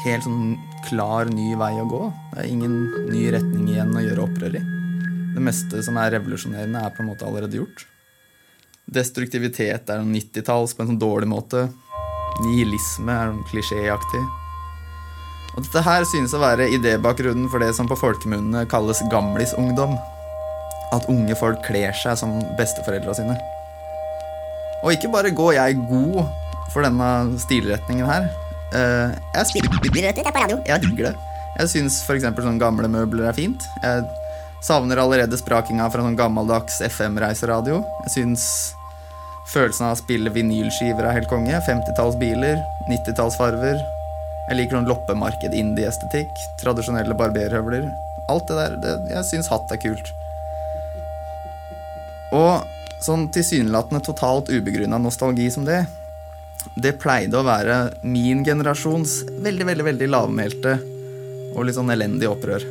helt 0.06 0.26
sånn 0.26 0.54
klar 0.86 1.28
ny 1.30 1.52
vei 1.58 1.74
å 1.80 1.88
gå. 1.90 2.02
Det 2.32 2.42
er 2.42 2.48
ingen 2.50 2.78
ny 3.10 3.26
retning 3.34 3.68
igjen 3.72 3.94
å 3.96 4.04
gjøre 4.04 4.24
opprør 4.26 4.56
i. 4.58 4.62
Det 5.36 5.42
meste 5.44 5.82
som 5.84 5.98
er 6.00 6.14
revolusjonerende, 6.16 6.80
er 6.80 6.94
på 6.94 7.02
en 7.02 7.10
måte 7.10 7.26
allerede 7.28 7.58
gjort. 7.58 7.84
Destruktivitet 8.86 9.90
er 9.90 10.00
noe 10.00 10.12
90-talls 10.14 10.76
på 10.76 10.84
en 10.84 10.92
sånn 10.92 11.02
dårlig 11.02 11.28
måte. 11.28 11.66
Nihilisme 12.44 13.12
er 13.12 13.32
noe 13.32 13.48
klisjéaktig. 13.50 14.22
Og 15.56 15.64
dette 15.64 15.82
her 15.86 16.06
synes 16.08 16.34
å 16.36 16.42
være 16.42 16.68
idébakgrunnen 16.76 17.50
for 17.52 17.64
det 17.64 17.72
som 17.76 17.88
på 17.88 17.98
folkemunne 17.98 18.66
kalles 18.70 19.02
gamlisungdom. 19.12 19.96
At 20.94 21.08
unge 21.10 21.34
folk 21.40 21.62
kler 21.66 21.96
seg 21.98 22.18
som 22.20 22.38
besteforeldra 22.58 23.16
sine. 23.18 23.36
Og 24.84 24.92
ikke 24.94 25.10
bare 25.10 25.34
går 25.34 25.56
jeg 25.56 25.80
god 25.90 26.26
for 26.72 26.86
denne 26.86 27.38
stilretningen 27.42 28.06
her. 28.06 28.28
Eh, 28.74 29.10
jeg 29.36 29.46
spiller 29.50 29.70
Jeg 30.66 30.82
digger 30.82 31.10
det. 31.10 31.16
Jeg 31.56 31.72
syns 31.72 32.02
f.eks. 32.04 32.26
sånne 32.26 32.60
gamle 32.60 32.88
møbler 32.90 33.30
er 33.30 33.36
fint. 33.36 33.62
Jeg 33.82 34.04
savner 34.66 34.98
allerede 35.00 35.38
sprakinga 35.38 35.88
fra 35.92 36.02
sånn 36.04 36.18
gammeldags 36.18 36.80
FM-reiseradio. 36.84 37.80
Jeg 38.06 38.14
syns 38.16 38.46
følelsen 39.52 39.86
av 39.86 39.94
å 39.94 40.00
spille 40.00 40.32
vinylskiver 40.34 41.06
er 41.06 41.16
helt 41.20 41.30
konge. 41.30 41.54
50-talls 41.68 42.18
biler, 42.20 42.58
90-talls 42.90 43.38
farver. 43.38 43.78
Jeg 44.50 44.60
liker 44.60 44.78
sånn 44.78 44.90
loppemarked, 44.90 45.54
indie-estetikk, 45.54 46.30
tradisjonelle 46.60 47.16
barberhøvler. 47.18 47.88
Alt 48.30 48.50
det 48.50 48.58
der. 48.58 48.78
Det, 48.82 48.94
jeg 49.14 49.28
syns 49.30 49.50
hatt 49.50 49.72
er 49.72 49.80
kult. 49.82 50.12
Og 52.36 52.66
sånn 53.06 53.28
tilsynelatende 53.32 54.02
totalt 54.04 54.50
ubegrunna 54.50 54.98
nostalgi 54.98 55.48
som 55.52 55.66
det, 55.66 55.84
det 56.76 56.98
pleide 57.00 57.40
å 57.40 57.46
være 57.46 57.76
min 58.04 58.44
generasjons 58.44 59.22
veldig, 59.42 59.66
veldig, 59.72 59.86
veldig 59.90 60.08
lavmælte 60.12 60.78
og 61.56 61.64
litt 61.64 61.78
sånn 61.78 61.92
elendig 61.94 62.28
opprør. 62.28 62.64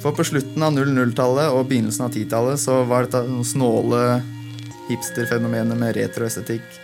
For 0.00 0.16
på 0.16 0.24
slutten 0.24 0.64
av 0.64 0.76
00-tallet 0.78 1.52
og 1.52 1.66
begynnelsen 1.68 2.06
av 2.06 2.14
10-tallet 2.14 2.62
så 2.62 2.82
var 2.88 3.04
dette 3.04 3.26
noen 3.28 3.44
snåle 3.44 4.04
hipsterfenomenet 4.88 5.76
med 5.76 5.98
retroestetikk 5.98 6.80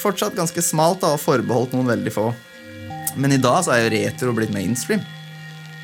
fortsatt 0.00 0.36
ganske 0.36 0.62
smalt 0.64 1.02
da, 1.02 1.14
og 1.14 1.22
forbeholdt 1.22 1.74
noen 1.76 1.90
veldig 1.90 2.14
få. 2.14 2.30
Men 3.20 3.34
i 3.34 3.40
dag 3.42 3.62
så 3.64 3.74
er 3.74 3.84
jo 3.84 3.92
retro 3.96 4.34
blitt 4.36 4.54
mainstream. 4.54 5.02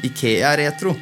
Ikea 0.06 0.54
er 0.54 0.62
retro. 0.66 0.94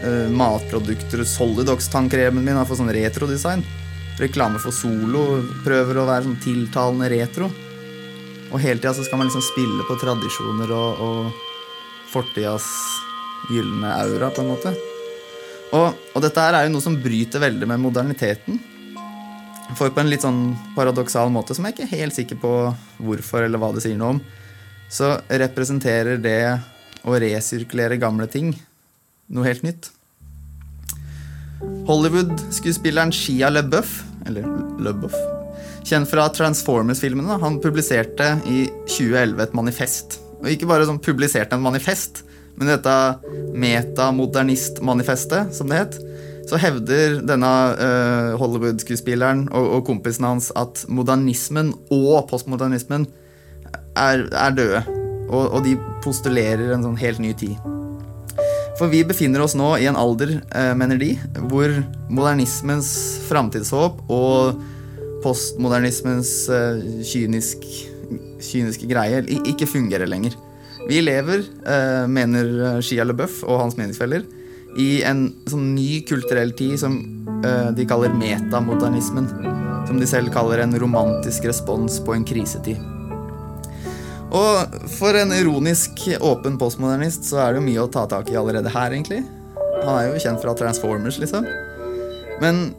Uh, 0.00 0.30
matprodukter, 0.32 1.24
Solidox-tannkremen 1.28 2.44
min 2.44 2.56
har 2.56 2.68
fått 2.68 2.80
sånn 2.80 2.92
retrodesign. 2.94 3.64
Reklame 4.20 4.60
for 4.60 4.74
Solo 4.74 5.40
prøver 5.64 5.98
å 6.00 6.06
være 6.08 6.26
sånn 6.26 6.40
tiltalende 6.42 7.08
retro. 7.12 7.48
Og 8.50 8.58
hele 8.60 8.80
tida 8.80 8.92
så 8.96 9.04
skal 9.06 9.20
man 9.20 9.30
liksom 9.30 9.44
spille 9.46 9.86
på 9.88 9.96
tradisjoner 10.00 10.72
og, 10.74 11.04
og 11.04 12.10
fortidas 12.10 12.66
gylne 13.50 13.92
aura, 13.94 14.30
på 14.34 14.42
en 14.42 14.50
måte. 14.50 14.74
Og, 15.70 15.94
og 16.14 16.24
dette 16.24 16.42
her 16.42 16.58
er 16.58 16.66
jo 16.66 16.74
noe 16.74 16.84
som 16.84 16.98
bryter 17.00 17.42
veldig 17.42 17.68
med 17.70 17.80
moderniteten. 17.82 18.58
For 19.78 19.92
på 19.94 20.02
en 20.02 20.10
litt 20.10 20.24
sånn 20.26 20.56
paradoksal 20.74 21.30
måte, 21.32 21.54
som 21.54 21.66
jeg 21.66 21.76
ikke 21.76 21.86
er 21.86 22.02
helt 22.02 22.16
sikker 22.16 22.40
på 22.42 22.52
hvorfor 22.98 23.46
eller 23.46 23.62
hva 23.62 23.70
det 23.76 23.84
sier 23.84 23.98
noe 23.98 24.16
om, 24.16 24.20
så 24.90 25.14
representerer 25.30 26.18
det 26.18 26.42
å 27.06 27.14
resirkulere 27.22 28.00
gamle 28.02 28.26
ting 28.28 28.50
noe 29.30 29.46
helt 29.46 29.62
nytt. 29.62 29.92
Hollywood-skuespilleren 31.86 33.12
Shia 33.14 33.50
LeBeouf, 33.52 34.00
eller 34.28 34.46
Luboff, 34.82 35.16
kjent 35.86 36.08
fra 36.10 36.28
Transformers-filmene, 36.34 37.38
han 37.42 37.60
publiserte 37.62 38.34
i 38.48 38.66
2011 38.88 39.42
et 39.44 39.56
manifest. 39.56 40.18
Og 40.40 40.48
ikke 40.52 40.68
bare 40.70 40.86
sånn 40.88 41.02
publiserte 41.02 41.56
en 41.56 41.64
manifest, 41.64 42.24
Men 42.60 42.68
dette 42.74 42.94
metamodernist-manifestet, 43.56 45.54
som 45.56 45.70
det 45.70 45.78
het, 45.78 45.94
så 46.50 46.58
hevder 46.60 47.20
denne 47.24 47.50
uh, 47.78 48.36
Hollywood-skuespilleren 48.36 49.46
og, 49.48 49.68
og 49.78 49.84
kompisen 49.86 50.26
hans 50.28 50.50
at 50.58 50.82
modernismen 50.90 51.72
og 51.94 52.26
postmodernismen 52.28 53.06
er, 53.96 54.26
er 54.28 54.56
døde. 54.56 54.82
Og, 55.30 55.44
og, 55.46 55.60
de 55.64 55.76
postulerer 56.04 56.74
en 56.74 56.84
sånn 56.84 56.98
helt 57.00 57.22
ny 57.22 57.32
tid. 57.38 57.56
For 58.80 58.88
vi 58.88 59.02
befinner 59.04 59.42
oss 59.44 59.52
nå 59.58 59.74
i 59.76 59.84
en 59.90 59.98
alder, 60.00 60.38
uh, 60.56 60.72
mener 60.72 60.96
de, 60.96 61.12
hvor 61.52 61.68
modernismens 62.08 62.88
framtidshåp 63.28 63.98
og 64.08 64.62
postmodernismens 65.20 66.30
uh, 66.48 66.80
kynisk, 67.04 67.66
kyniske 68.40 68.88
greie 68.88 69.20
ikke 69.44 69.68
fungerer 69.68 70.08
lenger. 70.08 70.32
Vi 70.88 71.02
lever, 71.04 71.44
mener 72.08 72.80
Shia 72.82 73.04
LeBeouf 73.04 73.42
og 73.44 73.60
hans 73.60 73.76
meningsfeller, 73.76 74.24
i 74.80 75.04
en 75.06 75.26
sånn 75.46 75.74
ny 75.76 76.00
kulturell 76.08 76.54
tid 76.56 76.80
som 76.80 76.96
de 77.76 77.86
kaller 77.86 78.16
metamodernismen. 78.16 79.28
Som 79.86 80.00
de 80.00 80.08
selv 80.08 80.32
kaller 80.34 80.64
en 80.64 80.72
romantisk 80.80 81.46
respons 81.52 82.00
på 82.02 82.16
en 82.16 82.24
krisetid. 82.26 82.80
Og 84.36 84.76
for 84.94 85.16
en 85.18 85.34
ironisk 85.34 86.04
åpen 86.22 86.58
postmodernist 86.60 87.26
så 87.26 87.40
er 87.42 87.52
det 87.52 87.60
jo 87.60 87.66
mye 87.66 87.82
å 87.82 87.90
ta 87.90 88.04
tak 88.10 88.30
i 88.30 88.38
allerede 88.38 88.70
her, 88.72 88.94
egentlig. 88.94 89.24
Han 89.80 89.96
er 89.96 90.10
jo 90.10 90.22
kjent 90.22 90.42
fra 90.42 90.54
Transformers, 90.58 91.18
liksom. 91.22 91.48
Men 92.40 92.70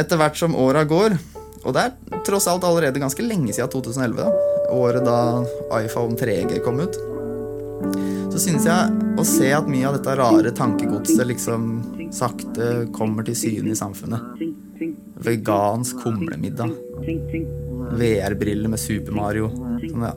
etter 0.00 0.20
hvert 0.20 0.36
som 0.38 0.56
åra 0.58 0.84
går, 0.88 1.16
og 1.64 1.72
det 1.76 1.86
er 1.86 2.22
tross 2.26 2.50
alt 2.50 2.66
allerede 2.68 3.00
ganske 3.00 3.24
lenge 3.24 3.54
siden 3.54 3.72
2011, 3.72 4.20
da, 4.20 4.70
året 4.74 5.06
da 5.06 5.18
iPhone 5.80 6.18
3G 6.20 6.60
kom 6.64 6.82
ut 6.84 7.00
så 8.34 8.40
synes 8.42 8.64
jeg 8.66 9.18
å 9.20 9.24
se 9.28 9.50
at 9.54 9.68
mye 9.70 9.86
av 9.86 9.94
dette 9.94 10.14
rare 10.18 10.50
tankegodset 10.58 11.22
liksom 11.30 11.68
sakte 12.14 12.88
kommer 12.94 13.26
til 13.26 13.36
syne 13.38 13.70
i 13.70 13.78
samfunnet. 13.78 14.42
Vegansk 15.22 16.00
kumlemiddag. 16.02 16.72
VR-briller 17.94 18.72
med 18.72 18.82
Super 18.82 19.14
Mario. 19.14 19.52
Sånn, 19.84 20.02
ja. 20.02 20.10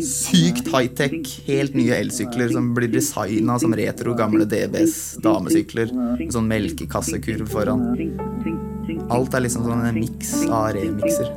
Sykt 0.00 0.68
high-tech, 0.72 1.26
helt 1.46 1.74
nye 1.76 1.96
elsykler 1.98 2.52
som 2.54 2.70
blir 2.76 2.88
designa 2.92 3.58
som 3.60 3.74
retro 3.76 4.14
gamle 4.16 4.46
DBs 4.48 5.18
damesykler. 5.24 5.92
Med 5.92 6.32
sånn 6.32 6.48
melkekassekurv 6.48 7.50
foran. 7.52 7.84
Alt 9.12 9.36
er 9.36 9.44
liksom 9.44 9.66
sånn 9.68 9.84
en 9.90 10.00
miks 10.00 10.32
av 10.48 10.72
remikser. 10.78 11.28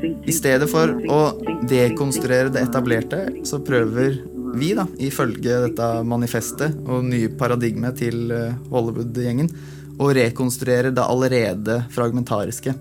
I 0.00 0.32
stedet 0.32 0.66
for 0.70 0.92
å 1.12 1.20
dekonstruere 1.68 2.52
det 2.52 2.64
etablerte, 2.66 3.24
så 3.46 3.60
prøver 3.62 4.18
vi, 4.56 4.72
da, 4.74 4.86
ifølge 4.98 5.60
dette 5.66 5.90
manifestet 6.08 6.74
og 6.88 7.04
nye 7.06 7.30
paradigmet 7.38 8.00
til 8.00 8.32
eh, 8.34 8.56
Hollywood-gjengen, 8.72 9.50
å 10.00 10.08
rekonstruere 10.16 10.90
det 10.96 11.04
allerede 11.04 11.82
fragmentariske. 11.94 12.74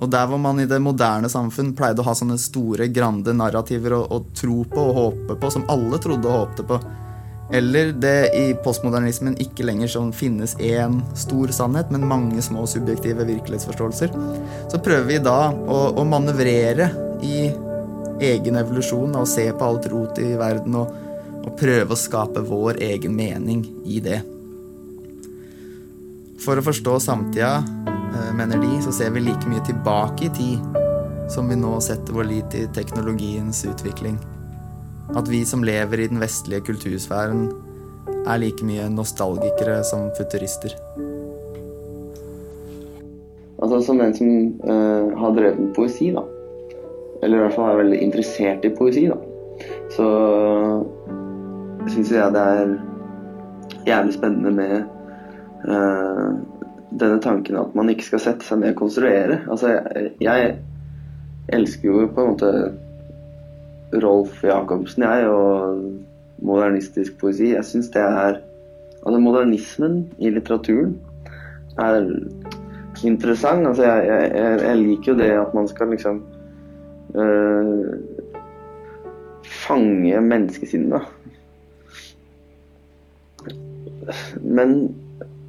Og 0.00 0.08
der 0.08 0.28
hvor 0.30 0.40
man 0.40 0.62
i 0.62 0.68
det 0.68 0.80
moderne 0.80 1.28
samfunn 1.28 1.74
pleide 1.76 2.00
å 2.00 2.08
ha 2.08 2.14
sånne 2.16 2.38
store, 2.40 2.88
grande 2.88 3.34
narrativer 3.36 3.98
å, 3.98 4.04
å 4.08 4.22
tro 4.36 4.62
på 4.68 4.86
og 4.88 4.96
håpe 4.96 5.36
på, 5.40 5.52
som 5.52 5.66
alle 5.72 6.00
trodde 6.00 6.28
og 6.28 6.46
håpte 6.46 6.66
på, 6.70 6.80
eller 7.52 7.90
det 7.98 8.30
i 8.38 8.44
postmodernismen 8.62 9.34
ikke 9.42 9.64
lenger 9.66 9.90
sånn 9.90 10.12
finnes 10.14 10.54
én 10.62 11.00
stor 11.18 11.50
sannhet, 11.52 11.90
men 11.90 12.06
mange 12.06 12.42
små 12.46 12.62
subjektive 12.70 13.26
virkelighetsforståelser, 13.26 14.14
så 14.70 14.78
prøver 14.78 15.08
vi 15.08 15.18
da 15.24 15.50
å, 15.50 15.80
å 15.98 16.06
manøvrere 16.06 16.86
i 17.26 17.50
egen 18.22 18.60
evolusjon 18.60 19.18
og 19.18 19.28
se 19.28 19.48
på 19.50 19.66
alt 19.66 19.88
rot 19.90 20.20
i 20.22 20.30
verden 20.38 20.78
og, 20.78 20.94
og 21.40 21.56
prøve 21.58 21.96
å 21.96 21.98
skape 21.98 22.44
vår 22.46 22.78
egen 22.86 23.16
mening 23.18 23.64
i 23.82 23.98
det. 24.04 24.20
For 26.40 26.56
å 26.56 26.64
forstå 26.64 27.00
samtida, 27.02 27.58
mener 28.36 28.58
de, 28.62 28.82
så 28.82 28.92
ser 28.92 29.10
vi 29.14 29.22
like 29.24 29.48
mye 29.50 29.62
tilbake 29.66 30.26
i 30.26 30.34
tid 30.34 30.78
som 31.30 31.48
vi 31.48 31.56
nå 31.56 31.76
setter 31.80 32.14
vår 32.14 32.26
lit 32.26 32.54
i 32.58 32.66
teknologiens 32.74 33.62
utvikling. 33.68 34.18
At 35.14 35.28
vi 35.30 35.44
som 35.46 35.64
lever 35.64 36.00
i 36.00 36.08
den 36.10 36.18
vestlige 36.22 36.64
kultursfæren, 36.66 37.48
er 38.26 38.42
like 38.42 38.66
mye 38.66 38.88
nostalgikere 38.90 39.80
som 39.86 40.10
futurister. 40.18 40.74
Altså 43.60 43.80
Som 43.86 44.00
en 44.00 44.14
som 44.14 44.28
uh, 44.64 45.18
har 45.20 45.34
drevet 45.36 45.58
med 45.60 45.74
poesi, 45.76 46.10
da, 46.14 46.24
eller 47.22 47.36
i 47.36 47.42
hvert 47.44 47.54
fall 47.54 47.70
er 47.70 47.82
veldig 47.82 47.98
interessert 48.02 48.64
i 48.64 48.72
poesi, 48.74 49.06
da. 49.10 49.18
Så 49.92 50.06
syns 51.92 52.12
jeg 52.12 52.32
det 52.34 52.40
er 52.40 52.72
jævlig 53.86 54.14
spennende 54.16 54.52
med 54.56 54.74
uh, 55.68 56.40
denne 56.90 57.20
tanken 57.22 57.56
at 57.60 57.74
man 57.78 57.90
ikke 57.92 58.08
skal 58.08 58.22
sette 58.22 58.46
seg 58.46 58.60
ned 58.60 58.74
og 58.74 58.82
konstruere. 58.82 59.40
Altså, 59.50 59.72
jeg, 59.72 60.12
jeg 60.20 60.54
elsker 61.54 61.88
jo 61.88 62.06
på 62.14 62.24
en 62.24 62.32
måte 62.34 62.52
Rolf 64.02 64.44
Jacobsen, 64.44 65.02
jeg, 65.02 65.28
og 65.28 66.44
modernistisk 66.46 67.18
poesi. 67.20 67.52
Jeg 67.54 67.66
syns 67.66 67.92
det 67.94 68.02
er 68.04 68.40
Altså, 69.00 69.16
modernismen 69.20 70.12
i 70.20 70.28
litteraturen 70.28 70.98
er 71.78 72.02
interessant. 73.04 73.66
Altså, 73.66 73.82
jeg, 73.82 74.06
jeg, 74.06 74.60
jeg 74.60 74.76
liker 74.76 75.12
jo 75.12 75.18
det 75.18 75.30
at 75.30 75.54
man 75.54 75.68
skal 75.68 75.88
liksom 75.88 76.18
øh, 77.14 77.94
fange 79.44 80.20
menneskesinnet. 80.20 81.00
Men 84.40 84.94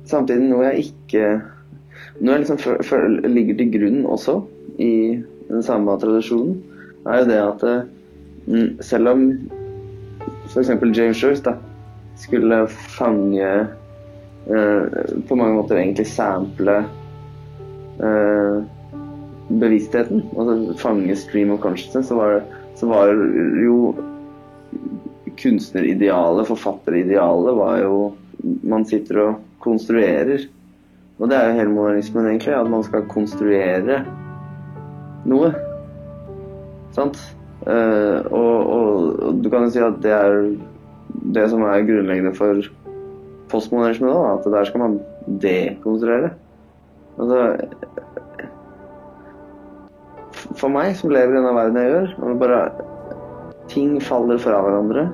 samtidig 0.06 0.48
noe 0.50 0.66
jeg 0.70 0.86
ikke 0.86 1.01
Noe 1.20 2.38
jeg 2.38 2.44
liksom 2.44 3.26
ligger 3.34 3.58
til 3.60 3.72
grunn 3.74 4.04
også 4.06 4.38
i 4.82 4.94
den 5.52 5.66
samme 5.66 5.98
tradisjonen, 6.00 6.60
er 7.06 7.22
jo 7.22 7.30
det 7.30 7.40
at 7.42 7.66
uh, 7.68 7.82
selv 8.86 9.12
om 9.12 9.26
f.eks. 10.52 10.70
James 10.70 11.24
Joyce 11.24 11.44
da, 11.46 11.56
skulle 12.20 12.68
fange 12.70 13.50
uh, 14.52 14.84
På 15.28 15.38
mange 15.40 15.56
måter 15.56 15.80
egentlig 15.80 16.06
sample 16.12 16.78
uh, 18.02 18.62
bevisstheten, 19.52 20.24
altså 20.38 20.78
fange 20.80 21.16
stream 21.20 21.52
of 21.52 21.60
consciousness, 21.64 22.08
så 22.08 22.16
var, 22.16 22.42
så 22.80 22.88
var 22.88 23.12
jo 23.60 23.94
kunstneridealet, 25.42 26.48
forfatteridealet, 26.48 27.56
var 27.58 27.82
jo 27.82 27.96
Man 28.64 28.86
sitter 28.90 29.20
og 29.22 29.42
konstruerer. 29.62 30.48
Og 31.22 31.30
det 31.30 31.38
er 31.38 31.48
jo 31.48 31.60
hele 31.60 31.74
modernismen, 31.76 32.28
egentlig, 32.28 32.54
at 32.58 32.70
man 32.70 32.84
skal 32.84 33.06
konstruere 33.10 34.02
noe. 35.30 35.52
Sant? 36.96 37.20
Uh, 37.62 38.26
og, 38.34 38.56
og, 38.74 39.20
og, 39.22 39.44
du 39.44 39.50
kan 39.54 39.68
jo 39.68 39.74
si 39.74 39.84
at 39.86 40.00
det 40.02 40.14
er 40.18 40.40
det 41.36 41.44
som 41.52 41.62
er 41.62 41.86
grunnleggende 41.86 42.34
for 42.34 42.64
postmodernisme, 43.52 44.10
da, 44.10 44.34
at 44.34 44.48
der 44.50 44.66
skal 44.66 44.82
man 44.82 44.98
dekonstruere. 45.44 46.32
Altså 47.20 47.42
for 50.58 50.72
meg 50.74 50.96
som 50.98 51.12
lever 51.14 51.36
i 51.36 51.38
denne 51.38 51.54
verden 51.56 51.78
jeg 51.80 51.92
gjør, 51.92 52.16
og 52.26 52.40
bare 52.42 52.62
ting 53.72 53.98
faller 54.04 54.40
fra 54.42 54.62
hverandre 54.66 55.10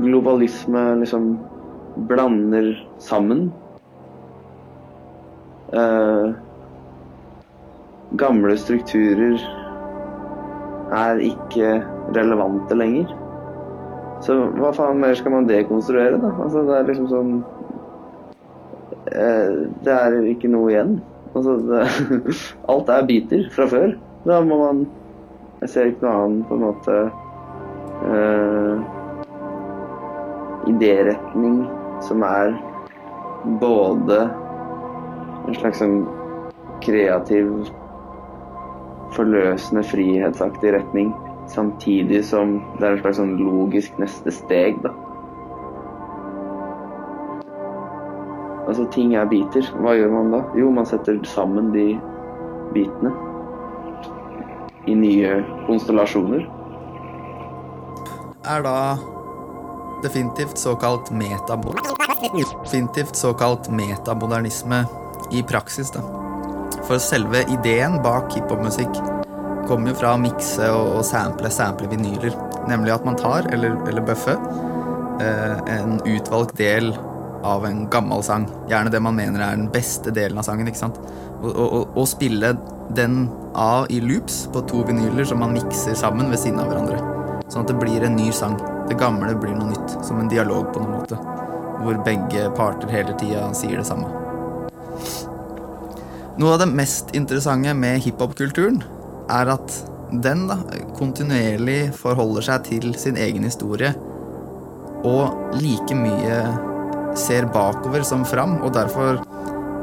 Globalisme 0.00 0.82
liksom 1.00 1.32
blander 2.08 2.72
sammen. 3.02 3.50
Eh, 5.70 6.32
gamle 8.18 8.56
strukturer 8.58 9.38
er 10.90 11.20
ikke 11.22 11.76
relevante 12.16 12.74
lenger. 12.74 13.12
Så 14.20 14.34
hva 14.58 14.72
faen 14.74 14.98
mer 15.00 15.14
skal 15.14 15.32
man 15.36 15.46
dekonstruere, 15.48 16.18
da? 16.20 16.32
Altså, 16.42 16.64
det 16.66 16.74
er 16.76 16.88
liksom 16.90 17.06
sånn 17.08 17.30
uh, 19.14 19.52
Det 19.80 19.94
er 19.94 20.18
ikke 20.28 20.50
noe 20.52 20.74
igjen. 20.74 20.98
Altså, 21.32 21.54
det, 21.64 21.86
alt 22.74 22.90
er 22.92 23.06
biter 23.08 23.46
fra 23.54 23.68
før. 23.70 23.94
Da 24.26 24.42
må 24.44 24.58
man 24.60 24.82
Jeg 25.62 25.72
ser 25.72 25.88
ikke 25.92 26.04
noe 26.04 26.26
annet 26.26 26.50
på 26.50 26.58
en 26.58 26.66
måte 26.66 26.98
uh, 28.10 28.74
idéretning 30.68 31.62
som 32.04 32.24
er 32.26 32.52
både 33.60 34.24
en 35.50 35.58
slags 35.58 35.80
sånn 35.82 36.02
kreativ, 36.84 37.48
forløsende, 39.16 39.82
frihetsaktig 39.90 40.74
retning, 40.76 41.10
samtidig 41.50 42.22
som 42.28 42.60
det 42.78 42.86
er 42.86 42.94
en 42.94 43.00
slags 43.02 43.18
sånn 43.18 43.38
logisk 43.40 43.96
neste 43.98 44.34
steg, 44.34 44.78
da. 44.84 44.92
Altså, 48.70 48.84
ting 48.94 49.16
er 49.18 49.26
biter. 49.26 49.66
Hva 49.82 49.96
gjør 49.98 50.12
man 50.14 50.30
da? 50.30 50.44
Jo, 50.54 50.68
man 50.70 50.86
setter 50.86 51.18
sammen 51.26 51.72
de 51.74 51.88
bitene 52.70 53.10
i 54.86 54.94
nye 54.94 55.40
konstellasjoner. 55.66 56.46
Er 58.46 58.62
da 58.62 58.76
definitivt 60.04 60.62
såkalt 60.62 61.10
metabo... 61.10 61.74
Definitivt 62.62 63.18
såkalt 63.18 63.66
metamodernisme 63.74 64.84
i 65.32 65.42
praksis, 65.46 65.92
da. 65.94 66.02
For 66.88 66.98
selve 67.02 67.44
ideen 67.52 68.00
bak 68.02 68.32
hiphopmusikk 68.34 69.00
kommer 69.68 69.92
jo 69.92 69.98
fra 70.00 70.14
å 70.16 70.20
mikse 70.20 70.70
og, 70.74 70.96
og 70.98 71.04
sample, 71.06 71.50
sample 71.54 71.90
vinyler. 71.92 72.34
Nemlig 72.70 72.94
at 72.96 73.06
man 73.06 73.18
tar, 73.18 73.46
eller, 73.54 73.76
eller 73.88 74.04
bøffe, 74.06 74.34
eh, 75.22 75.56
en 75.76 76.00
utvalgt 76.02 76.56
del 76.58 76.90
av 77.46 77.64
en 77.66 77.84
gammel 77.92 78.24
sang. 78.26 78.48
Gjerne 78.68 78.92
det 78.92 79.00
man 79.02 79.16
mener 79.16 79.44
er 79.44 79.56
den 79.56 79.70
beste 79.72 80.12
delen 80.14 80.40
av 80.40 80.48
sangen. 80.48 80.68
ikke 80.68 80.82
sant? 80.82 81.00
Og, 81.40 81.50
og, 81.54 81.96
og 81.96 82.08
spille 82.08 82.52
den 82.96 83.22
av 83.54 83.86
i 83.90 84.00
loops 84.02 84.42
på 84.52 84.64
to 84.68 84.82
vinyler 84.88 85.24
som 85.28 85.40
man 85.40 85.54
mikser 85.54 85.96
sammen 85.98 86.30
ved 86.32 86.42
siden 86.42 86.60
av 86.60 86.70
hverandre. 86.72 87.00
Sånn 87.50 87.64
at 87.64 87.72
det 87.72 87.78
blir 87.80 88.04
en 88.06 88.18
ny 88.18 88.30
sang. 88.34 88.58
Det 88.90 88.98
gamle 89.00 89.32
blir 89.38 89.56
noe 89.56 89.72
nytt. 89.72 90.00
Som 90.06 90.20
en 90.22 90.30
dialog 90.30 90.72
på 90.74 90.82
noen 90.82 90.98
måte. 91.00 91.20
Hvor 91.80 92.02
begge 92.06 92.50
parter 92.58 92.92
hele 92.92 93.16
tida 93.18 93.48
sier 93.56 93.80
det 93.80 93.88
samme. 93.88 94.19
Noe 96.40 96.54
av 96.54 96.62
det 96.62 96.70
mest 96.72 97.10
interessante 97.12 97.72
med 97.76 97.98
hiphop-kulturen 98.00 98.78
er 99.28 99.50
at 99.52 99.74
den 100.24 100.46
da, 100.48 100.56
kontinuerlig 100.96 101.90
forholder 101.98 102.46
seg 102.46 102.62
til 102.70 102.94
sin 102.96 103.18
egen 103.20 103.44
historie 103.44 103.90
og 105.04 105.52
like 105.60 105.96
mye 105.96 106.38
ser 107.18 107.44
bakover 107.52 108.06
som 108.08 108.24
fram, 108.24 108.56
og 108.64 108.72
derfor 108.72 109.20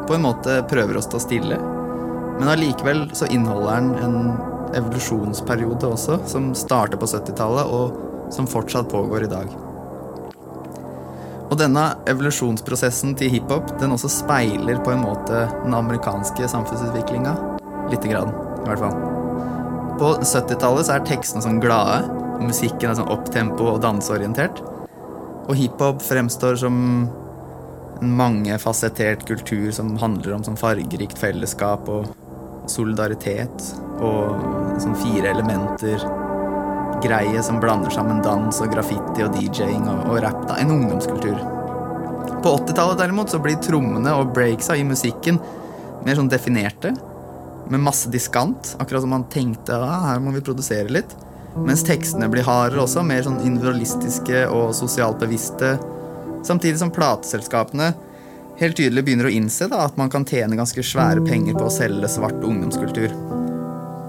på 0.07 0.17
en 0.17 0.25
måte 0.25 0.63
prøver 0.71 0.97
å 0.97 1.05
stå 1.05 1.21
stille. 1.21 1.61
Men 2.39 2.49
allikevel 2.55 3.05
så 3.17 3.29
inneholder 3.29 3.77
den 3.77 3.93
en 4.07 4.17
evolusjonsperiode 4.81 5.93
også, 5.93 6.23
som 6.29 6.51
starter 6.57 6.97
på 6.97 7.09
70-tallet, 7.09 7.69
og 7.69 8.33
som 8.33 8.49
fortsatt 8.49 8.89
pågår 8.89 9.27
i 9.27 9.33
dag. 9.37 9.66
Og 11.47 11.55
denne 11.59 11.83
evolusjonsprosessen 12.11 13.13
til 13.19 13.31
hiphop 13.31 13.69
den 13.79 13.93
også 13.95 14.09
speiler 14.11 14.81
på 14.83 14.91
en 14.91 15.05
måte 15.05 15.45
den 15.63 15.75
amerikanske 15.77 16.49
samfunnsutviklinga. 16.51 17.35
Lite 17.91 18.11
grann, 18.11 18.33
i 18.63 18.67
hvert 18.67 18.81
fall. 18.83 18.97
På 19.97 20.11
70-tallet 20.19 20.91
er 20.91 21.05
tekstene 21.07 21.45
sånn 21.45 21.61
glade, 21.63 22.01
og 22.37 22.43
musikken 22.49 22.91
er 22.91 22.99
sånn 22.99 23.13
opptempo 23.13 23.71
og 23.71 23.79
danseorientert. 23.85 24.59
Og 25.47 25.55
hiphop 25.55 26.03
fremstår 26.03 26.59
som 26.59 26.77
en 27.97 28.13
mangefasettert 28.19 29.23
kultur 29.25 29.71
som 29.73 29.95
handler 30.01 30.35
om 30.35 30.43
sånn 30.45 30.59
fargerikt 30.59 31.17
fellesskap 31.17 31.87
og 31.89 32.11
solidaritet 32.69 33.71
og 34.03 34.35
sånn 34.83 34.97
fire 34.99 35.31
elementer 35.31 36.03
greie 37.03 37.43
som 37.43 37.59
blander 37.61 37.93
sammen 37.93 38.21
dans 38.25 38.61
og 38.63 38.71
graffiti 38.73 39.25
og 39.25 39.35
DJ-ing 39.35 39.85
og, 39.85 40.07
og 40.11 40.19
rap. 40.23 40.41
da, 40.49 40.57
En 40.61 40.73
ungdomskultur. 40.73 41.37
På 42.43 42.55
80-tallet 42.57 42.99
derimot 43.01 43.31
så 43.33 43.39
blir 43.41 43.59
trommene 43.63 44.13
og 44.17 44.33
breaksa 44.35 44.75
i 44.77 44.85
musikken 44.87 45.39
mer 46.05 46.17
sånn 46.19 46.31
definerte. 46.31 46.93
Med 47.67 47.83
masse 47.83 48.09
diskant, 48.11 48.75
akkurat 48.79 49.03
som 49.03 49.11
man 49.11 49.27
tenkte 49.31 49.75
ah, 49.75 50.11
her 50.11 50.21
må 50.23 50.31
vi 50.35 50.43
produsere 50.45 50.91
litt. 50.93 51.15
Mens 51.57 51.83
tekstene 51.83 52.29
blir 52.29 52.45
hardere 52.45 52.83
også, 52.83 53.03
mer 53.03 53.23
sånn 53.25 53.41
individualistiske 53.41 54.45
og 54.53 54.75
sosialt 54.77 55.19
bevisste. 55.23 55.75
Samtidig 56.45 56.79
som 56.79 56.93
plateselskapene 56.93 57.91
helt 58.61 58.77
tydelig 58.77 59.03
begynner 59.05 59.29
å 59.29 59.33
innse 59.33 59.67
da, 59.71 59.83
at 59.87 59.97
man 59.99 60.11
kan 60.13 60.25
tjene 60.27 60.57
ganske 60.57 60.85
svære 60.85 61.25
penger 61.25 61.57
på 61.57 61.65
å 61.67 61.73
selge 61.73 62.09
svart 62.13 62.39
ungdomskultur. 62.45 63.11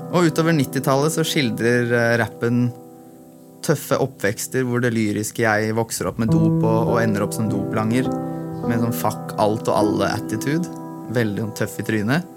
Og 0.09 0.31
utover 0.31 0.57
90-tallet 0.57 1.13
så 1.13 1.25
skildrer 1.27 1.91
eh, 1.93 2.15
rappen 2.21 2.69
tøffe 3.65 3.99
oppvekster 4.01 4.65
hvor 4.65 4.81
det 4.81 4.95
lyriske 4.95 5.43
jeg 5.45 5.75
vokser 5.77 6.09
opp 6.09 6.21
med 6.23 6.31
dop 6.33 6.63
og, 6.63 6.95
og 6.95 7.01
ender 7.03 7.27
opp 7.27 7.37
som 7.37 7.51
doplanger. 7.51 8.09
Med 8.69 8.81
sånn 8.83 8.97
fuck 8.97 9.37
alt 9.41 9.69
og 9.69 9.77
alle-attitude. 9.77 10.65
Veldig 11.15 11.45
sånn 11.45 11.55
tøff 11.61 11.79
i 11.83 11.87
trynet. 11.89 12.35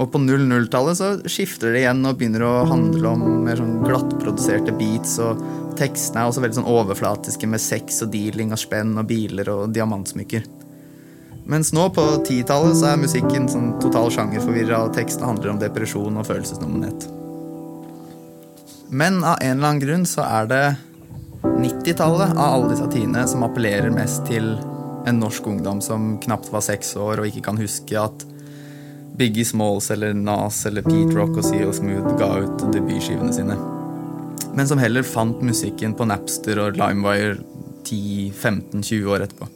Og 0.00 0.08
på 0.12 0.20
00-tallet 0.22 0.96
så 0.96 1.10
skifter 1.28 1.74
det 1.74 1.82
igjen 1.82 2.04
og 2.08 2.16
begynner 2.20 2.44
å 2.46 2.52
handle 2.68 3.10
om 3.16 3.24
mer 3.44 3.58
sånn 3.60 3.82
glattproduserte 3.84 4.72
beats. 4.76 5.18
Og 5.24 5.40
tekstene 5.80 6.22
er 6.22 6.30
også 6.30 6.44
veldig 6.44 6.60
sånn 6.60 6.72
overflatiske 6.72 7.48
med 7.50 7.64
sex 7.64 8.00
og 8.04 8.12
dealing 8.14 8.54
og 8.56 8.60
spenn 8.60 8.94
og 9.00 9.08
biler 9.10 9.50
og 9.52 9.68
diamantsmykker. 9.76 10.46
Mens 11.50 11.72
nå 11.74 11.88
på 11.90 12.02
10-tallet 12.22 12.76
så 12.78 12.92
er 12.92 13.00
musikken 13.00 13.48
sånn 13.50 13.72
total 13.82 14.06
sjangerforvirra, 14.14 14.84
og 14.86 14.92
tekstene 14.94 15.32
handler 15.32 15.50
om 15.50 15.58
depresjon 15.58 16.20
og 16.20 16.28
følelsesnommenhet. 16.28 17.08
Men 18.90 19.18
av 19.24 19.40
en 19.42 19.56
eller 19.56 19.66
annen 19.72 19.82
grunn 19.82 20.06
så 20.06 20.22
er 20.28 20.46
det 20.50 20.64
90-tallet 21.42 22.36
av 22.36 22.44
alle 22.44 22.70
disse 22.70 22.86
tidene 22.92 23.26
som 23.26 23.42
appellerer 23.46 23.90
mest 23.94 24.22
til 24.30 24.52
en 25.10 25.18
norsk 25.18 25.46
ungdom 25.50 25.80
som 25.82 26.16
knapt 26.22 26.52
var 26.54 26.62
seks 26.62 26.92
år 27.00 27.22
og 27.22 27.30
ikke 27.30 27.42
kan 27.48 27.58
huske 27.58 27.98
at 27.98 28.26
Biggie 29.18 29.44
Smalls 29.44 29.90
eller 29.90 30.14
Nas 30.14 30.62
eller 30.70 30.86
Pete 30.86 31.16
Rock 31.16 31.38
og 31.40 31.46
CO 31.48 31.72
Smooth 31.74 32.14
ga 32.20 32.30
ut 32.44 32.66
debutskivene 32.70 33.34
sine. 33.34 33.56
Men 34.54 34.70
som 34.70 34.78
heller 34.82 35.06
fant 35.06 35.42
musikken 35.42 35.96
på 35.98 36.06
Napster 36.06 36.62
og 36.62 36.78
Limewire 36.78 37.40
10-15-20 37.88 39.10
år 39.10 39.26
etterpå. 39.26 39.50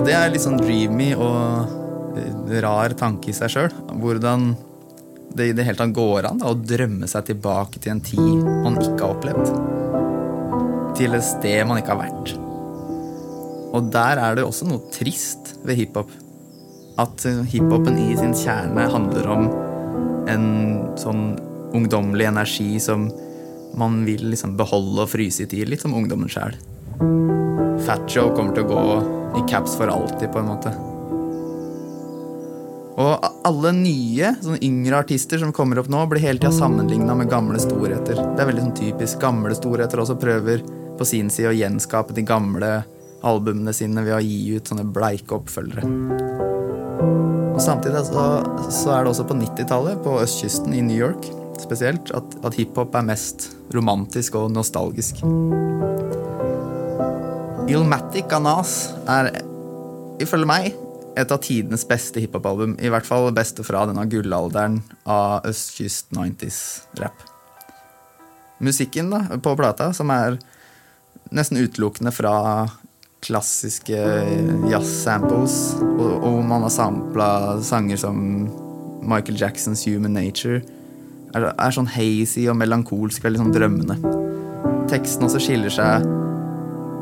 Og 0.00 0.06
det 0.08 0.14
er 0.16 0.30
litt 0.32 0.40
sånn 0.40 0.56
dreamy 0.56 1.10
og 1.12 2.16
eh, 2.16 2.60
rar 2.64 2.94
tanke 2.96 3.28
i 3.28 3.34
seg 3.36 3.50
sjøl. 3.52 3.74
Hvordan 4.00 4.54
det 5.36 5.50
i 5.50 5.52
det 5.52 5.66
hele 5.66 5.76
tatt 5.76 5.92
går 5.92 6.30
an 6.30 6.40
da, 6.40 6.48
å 6.48 6.56
drømme 6.56 7.04
seg 7.10 7.26
tilbake 7.28 7.82
til 7.84 7.92
en 7.92 8.00
tid 8.00 8.46
man 8.64 8.78
ikke 8.80 8.96
har 9.04 9.12
opplevd. 9.12 9.52
Til 10.96 11.18
et 11.18 11.26
sted 11.26 11.68
man 11.68 11.82
ikke 11.82 11.92
har 11.92 12.00
vært. 12.00 12.32
Og 13.76 13.92
der 13.92 14.22
er 14.24 14.40
det 14.40 14.48
også 14.48 14.70
noe 14.70 14.88
trist 14.96 15.52
ved 15.68 15.82
hiphop. 15.82 16.16
At 16.96 17.28
eh, 17.28 17.44
hiphopen 17.52 18.00
i 18.00 18.16
sin 18.16 18.32
kjerne 18.32 18.88
handler 18.96 19.30
om 19.36 19.46
en 20.32 20.50
sånn 20.96 21.34
ungdommelig 21.76 22.32
energi 22.32 22.72
som 22.80 23.10
man 23.76 24.00
vil 24.08 24.30
liksom 24.32 24.56
beholde 24.56 25.04
og 25.04 25.12
fryse 25.12 25.44
i 25.44 25.52
tid. 25.52 25.68
Litt 25.68 25.84
som 25.84 25.92
ungdommen 25.92 26.32
sjæl. 26.32 26.56
Fatshow 27.84 28.32
kommer 28.32 28.56
til 28.56 28.64
å 28.64 28.72
gå 28.72 29.19
i 29.38 29.44
caps 29.50 29.76
for 29.76 29.90
alltid, 29.92 30.32
på 30.32 30.38
en 30.38 30.50
måte. 30.50 30.72
Og 33.00 33.28
alle 33.48 33.72
nye, 33.72 34.34
sånn 34.42 34.60
yngre 34.64 35.00
artister 35.00 35.40
som 35.40 35.54
kommer 35.56 35.80
opp 35.80 35.88
nå, 35.92 36.02
blir 36.10 36.24
hele 36.24 36.40
tida 36.40 36.52
sammenligna 36.52 37.14
med 37.16 37.30
gamle 37.32 37.60
storheter. 37.62 38.18
Det 38.18 38.42
er 38.42 38.50
veldig 38.50 38.66
sånn 38.66 38.76
typisk. 38.76 39.20
Gamle 39.22 39.56
storheter 39.56 40.02
også 40.02 40.18
prøver 40.20 40.64
på 40.98 41.06
sin 41.08 41.30
side 41.32 41.52
å 41.52 41.56
gjenskape 41.56 42.16
de 42.16 42.26
gamle 42.28 42.72
albumene 43.24 43.72
sine 43.76 44.04
ved 44.04 44.16
å 44.16 44.22
gi 44.24 44.56
ut 44.56 44.68
sånne 44.68 44.84
bleike 44.92 45.38
oppfølgere. 45.38 45.86
Og 47.50 47.60
Samtidig 47.64 48.04
så, 48.08 48.26
så 48.72 48.94
er 48.96 49.04
det 49.04 49.14
også 49.14 49.28
på 49.28 49.36
90-tallet, 49.38 50.00
på 50.04 50.18
østkysten 50.20 50.76
i 50.76 50.84
New 50.84 50.96
York 50.96 51.28
spesielt, 51.60 52.12
at, 52.16 52.36
at 52.44 52.56
hiphop 52.56 52.94
er 52.96 53.04
mest 53.04 53.50
romantisk 53.74 54.38
og 54.40 54.48
nostalgisk. 54.54 55.20
Illmatic 57.70 58.32
av 58.34 58.42
Nas 58.42 58.70
er 59.06 59.28
ifølge 60.18 60.48
meg 60.50 60.72
et 61.18 61.30
av 61.30 61.38
tidenes 61.42 61.84
beste 61.86 62.18
hiphop-album. 62.18 62.72
I 62.82 62.90
hvert 62.90 63.06
fall 63.06 63.28
beste 63.34 63.62
fra 63.66 63.84
denne 63.86 64.02
gullalderen 64.10 64.80
av 65.06 65.46
østkyst 65.46 66.10
90s-rapp. 66.16 67.22
Musikken 68.66 69.12
da, 69.14 69.22
på 69.38 69.54
plata, 69.58 69.92
som 69.94 70.10
er 70.10 70.40
nesten 71.30 71.60
utelukkende 71.62 72.10
fra 72.14 72.34
klassiske 73.22 74.00
jazz-samples, 74.70 75.76
og, 75.78 76.24
og 76.26 76.40
man 76.50 76.66
har 76.66 76.74
sampla 76.74 77.30
sanger 77.62 78.00
som 78.02 78.18
Michael 79.06 79.38
Jacksons 79.38 79.84
Human 79.86 80.16
Nature, 80.18 80.64
er, 81.36 81.52
er 81.52 81.76
sånn 81.76 81.90
hazy 81.94 82.48
og 82.50 82.58
melankolsk, 82.58 83.22
veldig 83.22 83.44
sånn 83.44 83.54
drømmende. 83.54 84.00
Teksten 84.90 85.28
også 85.28 85.42
skiller 85.44 85.70
seg 85.70 86.10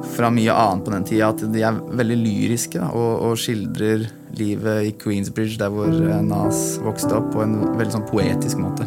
fra 0.05 0.31
mye 0.31 0.55
annet 0.55 0.85
på 0.85 0.93
den 0.95 1.07
tida, 1.09 1.33
at 1.33 1.43
de 1.53 1.65
er 1.65 1.81
veldig 1.99 2.19
lyriske 2.21 2.81
da, 2.81 2.91
og, 2.95 3.25
og, 3.29 3.39
skildrer 3.41 4.07
livet 4.39 4.87
i 4.87 4.95
Queensbridge, 5.01 5.59
der 5.61 5.73
hvor 5.73 5.91
eh, 5.91 6.23
Nas 6.25 6.79
vokste 6.85 7.17
opp, 7.19 7.33
på 7.35 7.43
en 7.45 7.57
veldig 7.79 7.95
sånn 7.97 8.09
poetisk 8.09 8.61
måte. 8.63 8.87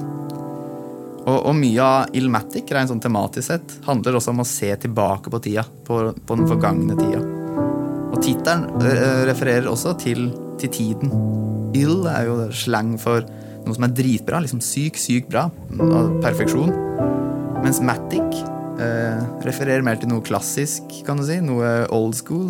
Og, 1.21 1.37
og 1.37 1.53
mye 1.57 1.85
av 1.85 2.15
Illmatic, 2.17 2.71
rent 2.73 2.91
sånn 2.91 3.03
tematisk 3.03 3.51
sett, 3.51 3.75
handler 3.85 4.17
også 4.17 4.33
om 4.33 4.41
å 4.43 4.47
se 4.47 4.71
tilbake 4.85 5.33
på 5.33 5.41
tida, 5.43 5.65
på, 5.87 6.01
på 6.15 6.39
den 6.39 6.49
forgangne 6.49 6.97
tida. 6.97 7.21
Og 8.11 8.17
tittelen 8.23 8.65
uh, 8.81 9.21
refererer 9.29 9.69
også 9.71 9.93
til, 10.01 10.31
til, 10.59 10.73
tiden. 10.73 11.13
Ill 11.77 12.07
er 12.09 12.25
jo 12.27 12.39
slang 12.55 12.97
for 12.99 13.23
noe 13.61 13.77
som 13.77 13.85
er 13.85 13.93
dritbra, 13.95 14.41
liksom 14.43 14.63
syk, 14.65 14.97
syk 14.99 15.29
bra. 15.31 15.45
Perfeksjon. 16.23 16.73
Mens 17.61 17.79
Matic 17.85 18.41
Eh, 18.81 19.21
refererer 19.45 19.83
mer 19.85 19.99
til 20.01 20.09
noe 20.09 20.23
klassisk, 20.25 20.89
kan 21.05 21.19
du 21.19 21.25
si. 21.27 21.37
Noe 21.43 21.85
old 21.93 22.15
school. 22.17 22.49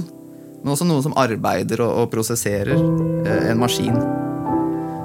Men 0.62 0.74
også 0.76 0.88
noe 0.88 1.04
som 1.04 1.16
arbeider 1.20 1.82
og, 1.84 2.04
og 2.04 2.12
prosesserer 2.14 2.76
eh, 2.78 3.48
en 3.52 3.62
maskin. 3.62 3.98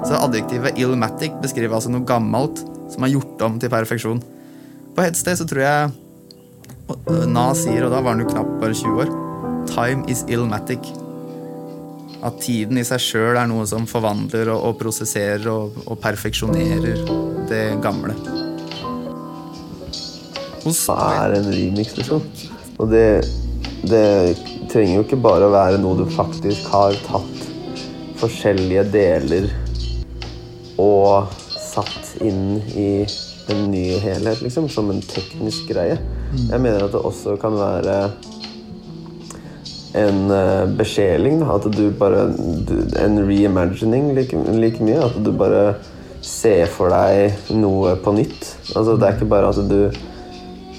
Så 0.07 0.19
adjektivet 0.21 0.77
illmatic 0.79 1.35
beskriver 1.41 1.75
altså 1.75 1.91
noe 1.91 2.05
gammelt 2.07 2.61
som 2.93 3.03
er 3.03 3.15
gjort 3.15 3.41
om 3.47 3.57
til 3.59 3.73
perfeksjon. 3.73 4.21
På 4.95 5.03
et 5.03 5.17
sted 5.19 5.39
så 5.39 5.47
tror 5.49 5.63
jeg 5.65 5.89
øh, 6.93 7.25
Na 7.29 7.49
sier, 7.57 7.83
og 7.85 7.91
da 7.91 7.99
var 7.99 8.15
han 8.15 8.23
jo 8.23 8.29
knapt 8.31 8.55
bare 8.61 8.77
20 8.77 9.03
år, 9.03 9.11
'time 9.67 10.07
is 10.07 10.23
illmatic'. 10.29 10.93
At 12.23 12.39
tiden 12.41 12.79
i 12.79 12.85
seg 12.87 13.03
sjøl 13.03 13.37
er 13.37 13.49
noe 13.49 13.67
som 13.69 13.85
forvandler 13.89 14.49
og, 14.53 14.63
og 14.71 14.79
prosesserer 14.79 15.45
og, 15.51 15.83
og 15.85 15.99
perfeksjonerer 16.01 17.03
det 17.49 17.65
gamle. 17.83 18.15
Er 20.67 21.37
en 21.37 21.49
remix, 21.51 21.95
liksom? 21.97 22.23
Og 22.77 22.91
det, 22.91 23.23
det 23.87 24.37
trenger 24.71 24.99
jo 24.99 25.05
ikke 25.05 25.21
bare 25.21 25.47
å 25.47 25.53
være 25.53 25.81
noe 25.81 25.99
du 25.99 26.05
faktisk 26.11 26.69
har 26.73 26.97
tatt 27.07 27.45
forskjellige 28.17 28.87
deler 28.93 29.49
og 30.81 31.33
satt 31.61 32.17
inn 32.25 32.57
i 32.77 33.05
en 33.53 33.67
ny 33.71 33.85
helhet, 34.01 34.41
liksom, 34.43 34.67
som 34.69 34.89
en 34.91 35.01
teknisk 35.01 35.69
greie. 35.71 35.97
Jeg 36.35 36.59
mener 36.59 36.83
at 36.83 36.93
det 36.93 37.03
også 37.07 37.37
kan 37.39 37.55
være 37.57 37.97
en 39.97 40.31
eh, 40.31 40.65
besjeling. 40.77 41.41
At 41.47 41.67
du 41.73 41.89
bare 41.97 42.27
En 42.99 43.19
reimagining 43.27 44.13
like, 44.15 44.35
like 44.51 44.83
mye. 44.83 44.99
At 45.05 45.17
du 45.23 45.31
bare 45.31 45.77
ser 46.21 46.67
for 46.71 46.91
deg 46.91 47.53
noe 47.55 47.95
på 48.03 48.13
nytt. 48.17 48.53
Altså, 48.75 48.97
det 48.97 49.07
er 49.07 49.17
ikke 49.17 49.31
bare 49.31 49.53
at 49.53 49.61
du 49.69 49.79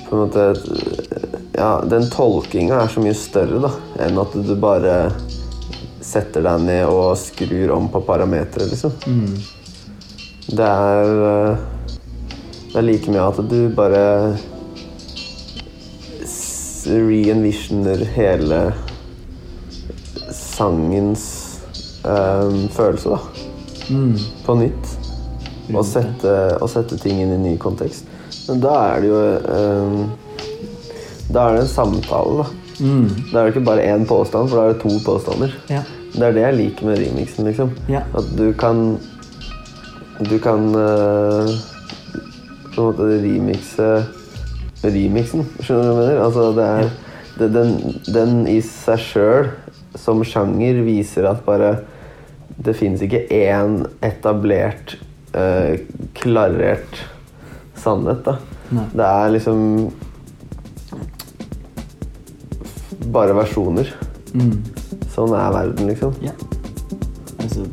på 0.08 0.16
en 0.16 0.22
måte 0.26 0.44
Ja, 1.58 1.82
den 1.90 2.06
tolkinga 2.10 2.82
er 2.82 2.92
så 2.92 3.02
mye 3.02 3.16
større 3.18 3.62
da, 3.64 3.70
enn 4.04 4.18
at 4.20 4.36
du 4.46 4.54
bare 4.60 4.98
setter 6.04 6.44
deg 6.46 6.62
ned 6.64 6.84
og 6.88 7.16
skrur 7.20 7.72
om 7.74 7.88
på 7.92 8.00
parametere, 8.06 8.68
liksom. 8.70 8.94
Det 10.48 10.64
er 10.64 11.24
eh, 11.30 11.66
Det 12.68 12.78
er 12.78 12.86
like 12.86 13.10
mye 13.10 13.26
at 13.26 13.42
du 13.50 13.58
bare 13.76 14.04
re-envisioner 16.88 18.04
hele 18.14 18.60
sangens 20.32 21.24
um, 22.04 22.68
følelse, 22.72 23.08
da. 23.08 23.18
På 24.46 24.54
nytt. 24.54 24.94
Og 25.74 25.84
sette, 25.84 26.34
og 26.62 26.70
sette 26.72 26.96
ting 27.00 27.20
inn 27.20 27.34
i 27.34 27.40
ny 27.42 27.56
kontekst. 27.60 28.08
Men 28.48 28.62
da 28.64 28.74
er 28.94 29.02
det 29.04 29.10
jo 29.10 29.20
eh, 29.54 29.98
Da 31.28 31.44
er 31.44 31.58
det 31.58 31.64
en 31.66 31.70
samtale, 31.70 32.42
da. 32.42 32.46
Da 32.78 33.40
er 33.40 33.48
det 33.48 33.52
ikke 33.56 33.66
bare 33.66 33.86
én 33.90 34.06
påstand, 34.08 34.48
for 34.48 34.56
da 34.56 34.66
er 34.68 34.76
det 34.76 34.82
to 34.84 34.92
påstander. 35.04 35.54
Ja. 35.68 35.82
Det 36.14 36.22
er 36.24 36.36
det 36.36 36.44
jeg 36.44 36.56
liker 36.56 36.86
med 36.88 37.00
remixen, 37.02 37.48
liksom. 37.48 37.72
Ja. 37.90 38.04
At 38.16 38.30
du 38.38 38.52
kan 38.58 38.98
Du 40.18 40.38
kan 40.42 40.72
eh, 40.74 41.50
på 42.74 42.80
en 42.80 42.88
måte 42.88 43.10
remixe 43.22 43.90
remixen. 44.82 45.44
Skjønner 45.60 45.84
du 45.84 45.92
hva 45.92 46.06
jeg 46.06 46.08
mener? 46.08 46.24
Altså, 46.24 46.48
det 46.56 46.64
er, 46.64 46.90
det, 47.38 47.48
den, 47.54 47.76
den 48.14 48.34
i 48.50 48.58
seg 48.64 49.02
sjøl, 49.02 49.50
som 49.98 50.24
sjanger, 50.26 50.80
viser 50.86 51.28
at 51.30 51.44
bare 51.46 51.76
Det 52.58 52.74
fins 52.74 53.02
ikke 53.02 53.24
én 53.30 53.84
etablert, 54.02 54.96
eh, 55.34 55.78
klarert 56.18 57.04
sannhet, 57.82 58.24
da. 58.26 58.36
Nei. 58.74 58.84
Det 58.92 59.06
er 59.06 59.32
liksom 59.34 59.62
bare 63.14 63.32
versjoner. 63.38 63.88
Mm. 64.34 64.58
Sånn 65.14 65.32
er 65.34 65.52
verden, 65.54 65.88
liksom. 65.88 66.12
Ja. 66.24 66.34
Altså, 67.38 67.64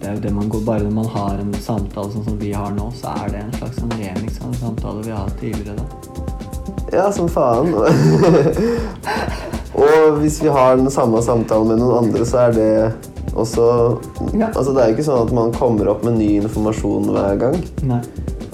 det 0.00 0.10
er 0.10 0.16
jo 0.18 0.20
det 0.26 0.32
man 0.36 0.50
går 0.52 0.64
Bare 0.66 0.84
når 0.84 0.96
man 0.98 1.06
har 1.14 1.38
en 1.40 1.54
samtale 1.64 2.12
sånn 2.12 2.26
som 2.26 2.36
vi 2.40 2.50
har 2.52 2.74
nå, 2.76 2.90
så 2.98 3.14
er 3.24 3.32
det 3.32 3.40
en 3.44 3.54
slags 3.56 3.80
sånn 3.80 3.94
remix 3.96 4.40
av 4.42 4.50
en 4.50 4.58
samtale 4.60 5.04
vi 5.06 5.14
har 5.14 5.24
hatt 5.24 5.40
tidligere. 5.40 5.76
da. 5.80 5.84
Ja, 6.92 7.08
som 7.12 7.28
faen. 7.32 7.72
Og 9.74 10.20
hvis 10.20 10.36
vi 10.42 10.52
har 10.52 10.76
den 10.78 10.90
samme 10.92 11.22
samtalen 11.24 11.72
med 11.72 11.80
noen 11.82 12.04
andre, 12.04 12.26
så 12.28 12.44
er 12.46 12.54
det 12.58 12.70
også 13.34 13.64
Ja. 14.36 14.50
Altså, 14.52 14.70
det 14.74 14.82
er 14.82 14.90
jo 14.90 14.94
ikke 14.98 15.08
sånn 15.08 15.24
at 15.26 15.32
man 15.34 15.54
kommer 15.56 15.88
opp 15.90 16.04
med 16.06 16.18
ny 16.20 16.28
informasjon 16.42 17.08
hver 17.14 17.40
gang. 17.40 17.56
Nei. 17.88 18.02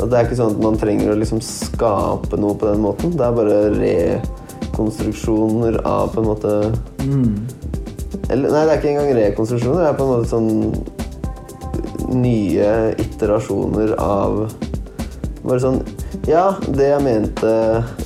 Det 0.06 0.16
er 0.16 0.24
ikke 0.26 0.38
sånn 0.38 0.54
at 0.54 0.62
man 0.62 0.78
trenger 0.80 1.12
å 1.12 1.18
liksom 1.18 1.40
skape 1.44 2.36
noe 2.40 2.54
på 2.58 2.66
den 2.70 2.80
måten. 2.84 3.16
Det 3.16 3.24
er 3.26 3.36
bare 3.36 3.58
rekonstruksjoner 3.76 5.74
av 5.88 6.04
på 6.14 6.18
en 6.22 6.30
måte 6.30 6.52
Mm. 7.00 7.34
Eller 8.30 8.52
nei, 8.52 8.64
det 8.66 8.72
er 8.72 8.78
ikke 8.78 8.90
engang 8.92 9.14
rekonstruksjoner. 9.16 9.80
Det 9.80 9.88
er 9.88 9.96
på 9.98 10.04
en 10.04 10.12
måte 10.12 10.30
sånn 10.30 10.50
nye 12.14 12.94
iterasjoner 12.98 13.94
av 14.02 14.50
Bare 15.40 15.60
sånn 15.62 15.80
Ja, 16.28 16.50
det 16.68 16.90
jeg 16.90 17.02
mente 17.06 17.50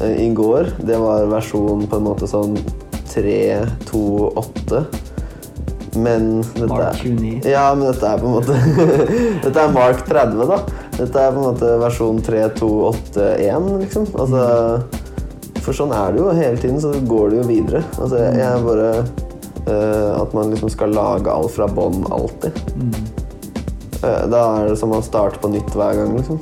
eh, 0.00 0.14
i 0.22 0.28
går, 0.36 0.70
det 0.86 0.98
var 1.02 1.26
versjon 1.32 1.86
på 1.90 1.98
en 1.98 2.06
måte 2.06 2.28
sånn 2.30 2.54
3, 3.10 3.66
2, 3.90 4.04
8. 4.38 4.84
Men 5.94 6.28
dette 6.54 6.70
Mark 6.70 7.02
29. 7.02 7.42
Ja, 7.46 7.66
men 7.74 7.90
dette 7.90 8.06
er 8.10 8.22
på 8.22 8.30
en 8.30 8.36
måte 8.38 8.54
Dette 9.44 9.64
er 9.64 9.74
Mark 9.74 10.04
30, 10.06 10.46
da. 10.50 10.60
Dette 10.94 11.18
er 11.18 11.32
på 11.34 11.40
en 11.40 11.48
måte 11.48 11.70
versjon 11.82 12.20
3, 12.22 12.44
2, 12.58 12.70
8, 12.90 13.28
1, 13.42 13.70
liksom. 13.82 14.06
Altså 14.14 15.62
For 15.64 15.74
sånn 15.74 15.94
er 15.96 16.14
det 16.14 16.22
jo 16.22 16.34
hele 16.36 16.60
tiden, 16.60 16.80
så 16.82 16.92
går 17.08 17.32
det 17.32 17.40
jo 17.40 17.46
videre. 17.48 17.82
Altså, 17.98 18.20
jeg, 18.22 18.62
bare 18.66 18.90
uh, 19.66 20.10
At 20.20 20.36
man 20.36 20.54
liksom 20.54 20.70
skal 20.70 20.94
lage 20.94 21.32
alt 21.32 21.54
fra 21.56 21.66
bånn 21.70 22.04
alltid. 22.14 22.60
Eh, 24.04 24.24
da 24.28 24.40
er 24.58 24.68
det 24.68 24.76
som 24.76 24.92
å 24.92 25.00
starte 25.04 25.40
på 25.40 25.48
nytt 25.48 25.72
hver 25.74 25.96
gang, 25.96 26.14
liksom. 26.18 26.38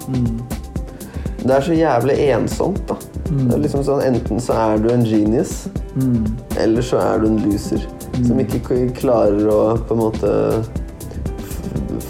Det 1.42 1.54
er 1.54 1.64
så 1.64 1.74
jævlig 1.76 2.16
ensomt, 2.34 2.82
da. 2.90 2.96
Det 3.30 3.54
er 3.54 3.62
liksom 3.62 3.84
sånn, 3.86 4.02
Enten 4.04 4.42
så 4.42 4.56
er 4.58 4.82
du 4.82 4.90
en 4.92 5.04
genius, 5.06 5.68
eller 6.60 6.84
så 6.86 7.00
er 7.02 7.22
du 7.22 7.30
en 7.30 7.40
loser. 7.46 7.86
Som 8.26 8.42
ikke 8.42 8.82
klarer 8.98 9.46
å 9.48 9.60
på 9.88 9.96
en 9.96 10.02
måte 10.02 10.32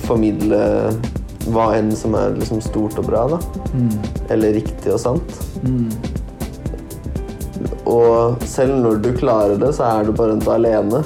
formidle 0.07 0.62
hva 1.50 1.72
enn 1.76 1.90
som 1.96 2.14
er 2.14 2.37
liksom 2.38 2.61
stort 2.62 2.98
og 3.00 3.09
bra, 3.09 3.24
da. 3.35 3.38
Eller 4.31 4.55
riktig 4.61 4.92
og 4.94 5.00
sant. 5.02 5.38
Og 7.87 8.42
selv 8.48 8.78
når 8.83 9.00
du 9.02 9.11
klarer 9.18 9.59
det, 9.61 9.72
så 9.76 9.88
er 9.88 10.07
du 10.09 10.12
bare 10.16 10.37
ikke 10.38 10.55
alene. 10.57 11.02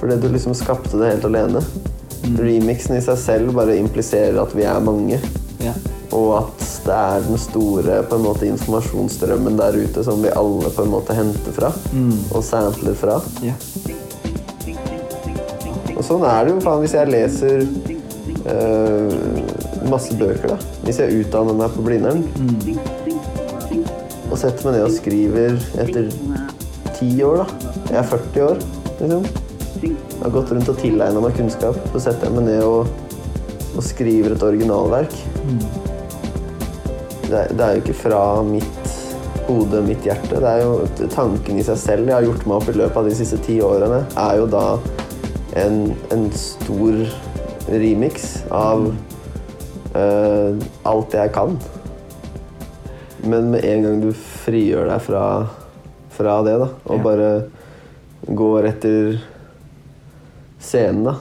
Fordi 0.00 0.16
du 0.18 0.28
liksom 0.34 0.54
skapte 0.58 0.98
det 0.98 1.12
helt 1.14 1.24
alene. 1.30 1.62
Remixen 2.38 2.96
i 2.98 3.02
seg 3.04 3.18
selv 3.18 3.54
bare 3.56 3.76
impliserer 3.78 4.40
at 4.42 4.52
vi 4.56 4.66
er 4.66 4.82
mange. 4.82 5.18
Ja. 5.62 5.72
Og 6.12 6.28
at 6.40 6.68
det 6.82 6.94
er 6.98 7.22
den 7.28 7.38
store 7.38 8.00
på 8.10 8.18
en 8.18 8.24
måte, 8.26 8.46
informasjonsstrømmen 8.50 9.54
der 9.60 9.78
ute 9.78 10.02
som 10.04 10.18
vi 10.24 10.32
alle 10.34 10.70
på 10.74 10.82
en 10.82 10.90
måte 10.92 11.14
henter 11.14 11.54
fra. 11.54 11.70
Og 12.34 12.42
sampler 12.44 12.98
fra. 12.98 13.20
ja. 13.46 13.54
Og 15.92 16.06
sånn 16.08 16.24
er 16.26 16.46
det 16.48 16.50
jo 16.56 16.60
faen 16.64 16.80
hvis 16.82 16.94
jeg 16.96 17.10
leser 17.12 17.60
eh, 18.50 19.41
masse 19.90 20.16
bøker, 20.18 20.54
da. 20.54 20.56
Hvis 20.86 21.00
jeg 21.02 21.22
utdanner 21.22 21.56
meg 21.58 21.74
på 21.74 21.84
Blindern. 21.86 22.24
Og 24.30 24.38
setter 24.40 24.68
meg 24.68 24.76
ned 24.76 24.84
og 24.86 24.94
skriver 24.94 25.58
etter 25.82 26.10
ti 26.98 27.10
år, 27.26 27.42
da. 27.42 27.72
Jeg 27.90 27.98
er 28.00 28.10
40 28.12 28.46
år, 28.46 28.62
liksom. 29.00 29.26
Jeg 29.82 30.20
har 30.22 30.34
gått 30.36 30.52
rundt 30.54 30.70
og 30.70 30.78
tilegna 30.78 31.22
meg 31.24 31.34
kunnskap. 31.38 31.78
Så 31.92 32.04
setter 32.06 32.28
jeg 32.28 32.36
meg 32.36 32.46
ned 32.50 32.62
og, 32.66 32.86
og 33.74 33.82
skriver 33.84 34.36
et 34.36 34.46
originalverk. 34.46 35.16
Det, 37.26 37.38
er, 37.40 37.52
det 37.56 37.64
er 37.64 37.76
jo 37.76 37.82
ikke 37.82 37.98
fra 38.04 38.22
mitt 38.46 38.82
hode, 39.48 39.82
mitt 39.86 40.06
hjerte. 40.06 40.38
Det 40.38 40.48
er 40.48 40.62
jo 40.62 41.08
tanken 41.12 41.58
i 41.58 41.66
seg 41.66 41.80
selv 41.80 42.10
jeg 42.10 42.16
har 42.16 42.26
gjort 42.26 42.46
meg 42.46 42.58
opp 42.58 42.70
i 42.70 42.76
løpet 42.78 43.00
av 43.00 43.08
de 43.08 43.16
siste 43.18 43.40
ti 43.44 43.58
årene, 43.64 44.02
er 44.20 44.38
jo 44.40 44.48
da 44.52 44.66
en, 45.58 45.80
en 46.14 46.28
stor 46.36 47.02
remix 47.72 48.42
av 48.54 48.86
eh, 49.94 50.62
alt 50.88 51.14
jeg 51.16 51.32
kan. 51.34 51.56
Men 53.24 53.50
med 53.52 53.64
en 53.64 53.82
gang 53.86 54.00
du 54.02 54.10
frigjør 54.16 54.88
deg 54.90 55.00
fra, 55.04 55.24
fra 56.10 56.38
det, 56.46 56.56
da, 56.58 56.68
og 56.86 56.96
Ja. 56.98 57.02
bare 57.02 57.30
går 58.34 58.66
etter 58.72 59.20
scenen, 60.62 61.04
da, 61.04 61.14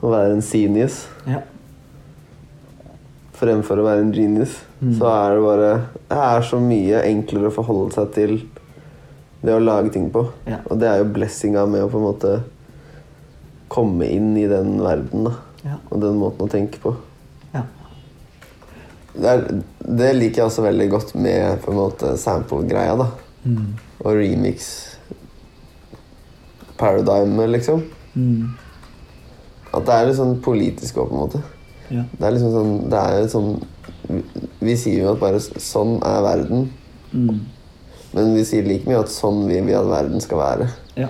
og 0.00 0.12
være 0.12 0.32
en 0.36 0.42
genius 0.46 1.00
ja. 1.26 1.40
fremfor 3.34 3.80
å 3.80 3.86
være 3.88 4.04
en 4.04 4.12
genius, 4.14 4.52
så 4.98 5.08
er 5.10 5.34
det 5.34 5.42
bare 5.42 5.70
Det 6.08 6.18
er 6.22 6.44
så 6.46 6.60
mye 6.62 7.00
enklere 7.08 7.50
å 7.50 7.54
forholde 7.56 7.92
seg 7.96 8.12
til 8.14 8.34
det 9.42 9.54
å 9.56 9.60
lage 9.62 9.90
ting 9.94 10.10
på. 10.12 10.26
Ja. 10.46 10.58
Og 10.70 10.78
det 10.80 10.88
er 10.88 10.98
jo 11.00 11.08
blessinga 11.14 11.62
med 11.68 11.82
å 11.82 11.88
på 11.90 11.96
en 11.98 12.04
måte 12.04 12.32
komme 13.72 14.04
inn 14.10 14.34
i 14.36 14.46
den 14.50 14.74
verden, 14.82 15.24
da. 15.30 15.32
Ja. 15.64 15.78
Og 15.90 16.00
den 16.02 16.18
måten 16.20 16.46
å 16.46 16.50
tenke 16.52 16.78
på. 16.82 16.94
Det, 19.14 19.26
er, 19.26 19.44
det 20.00 20.10
liker 20.16 20.42
jeg 20.42 20.46
også 20.46 20.62
veldig 20.64 20.88
godt 20.92 21.14
med 21.18 21.60
på 21.64 21.72
en 21.72 21.78
måte 21.80 22.14
sample-greia, 22.20 22.94
da. 23.00 23.08
Og 24.04 24.14
remix 24.16 24.70
paradigmet, 26.80 27.50
liksom. 27.56 27.82
At 29.74 29.86
det 29.86 29.94
er 29.96 30.06
litt 30.08 30.18
sånn 30.18 30.38
politisk 30.42 30.98
òg, 30.98 31.10
på 31.10 31.16
en 31.16 31.24
måte. 31.24 31.42
Ja. 31.90 32.04
Det 32.14 32.26
er 32.26 32.34
liksom 32.36 32.52
sånn 32.54 32.74
Det 32.86 32.98
er 33.02 33.24
sånn 33.26 33.48
Vi 34.62 34.76
sier 34.78 35.00
jo 35.02 35.08
at 35.10 35.18
bare 35.18 35.40
sånn 35.42 35.96
er 36.06 36.20
verden. 36.22 36.68
Men 38.14 38.30
vi 38.36 38.44
sier 38.46 38.66
like 38.66 38.86
mye 38.86 39.00
at 39.02 39.10
sånn 39.10 39.44
vil 39.48 39.66
vi 39.66 39.74
at 39.74 39.86
verden 39.90 40.22
skal 40.22 40.38
være. 40.38 40.68
Ja. 40.98 41.08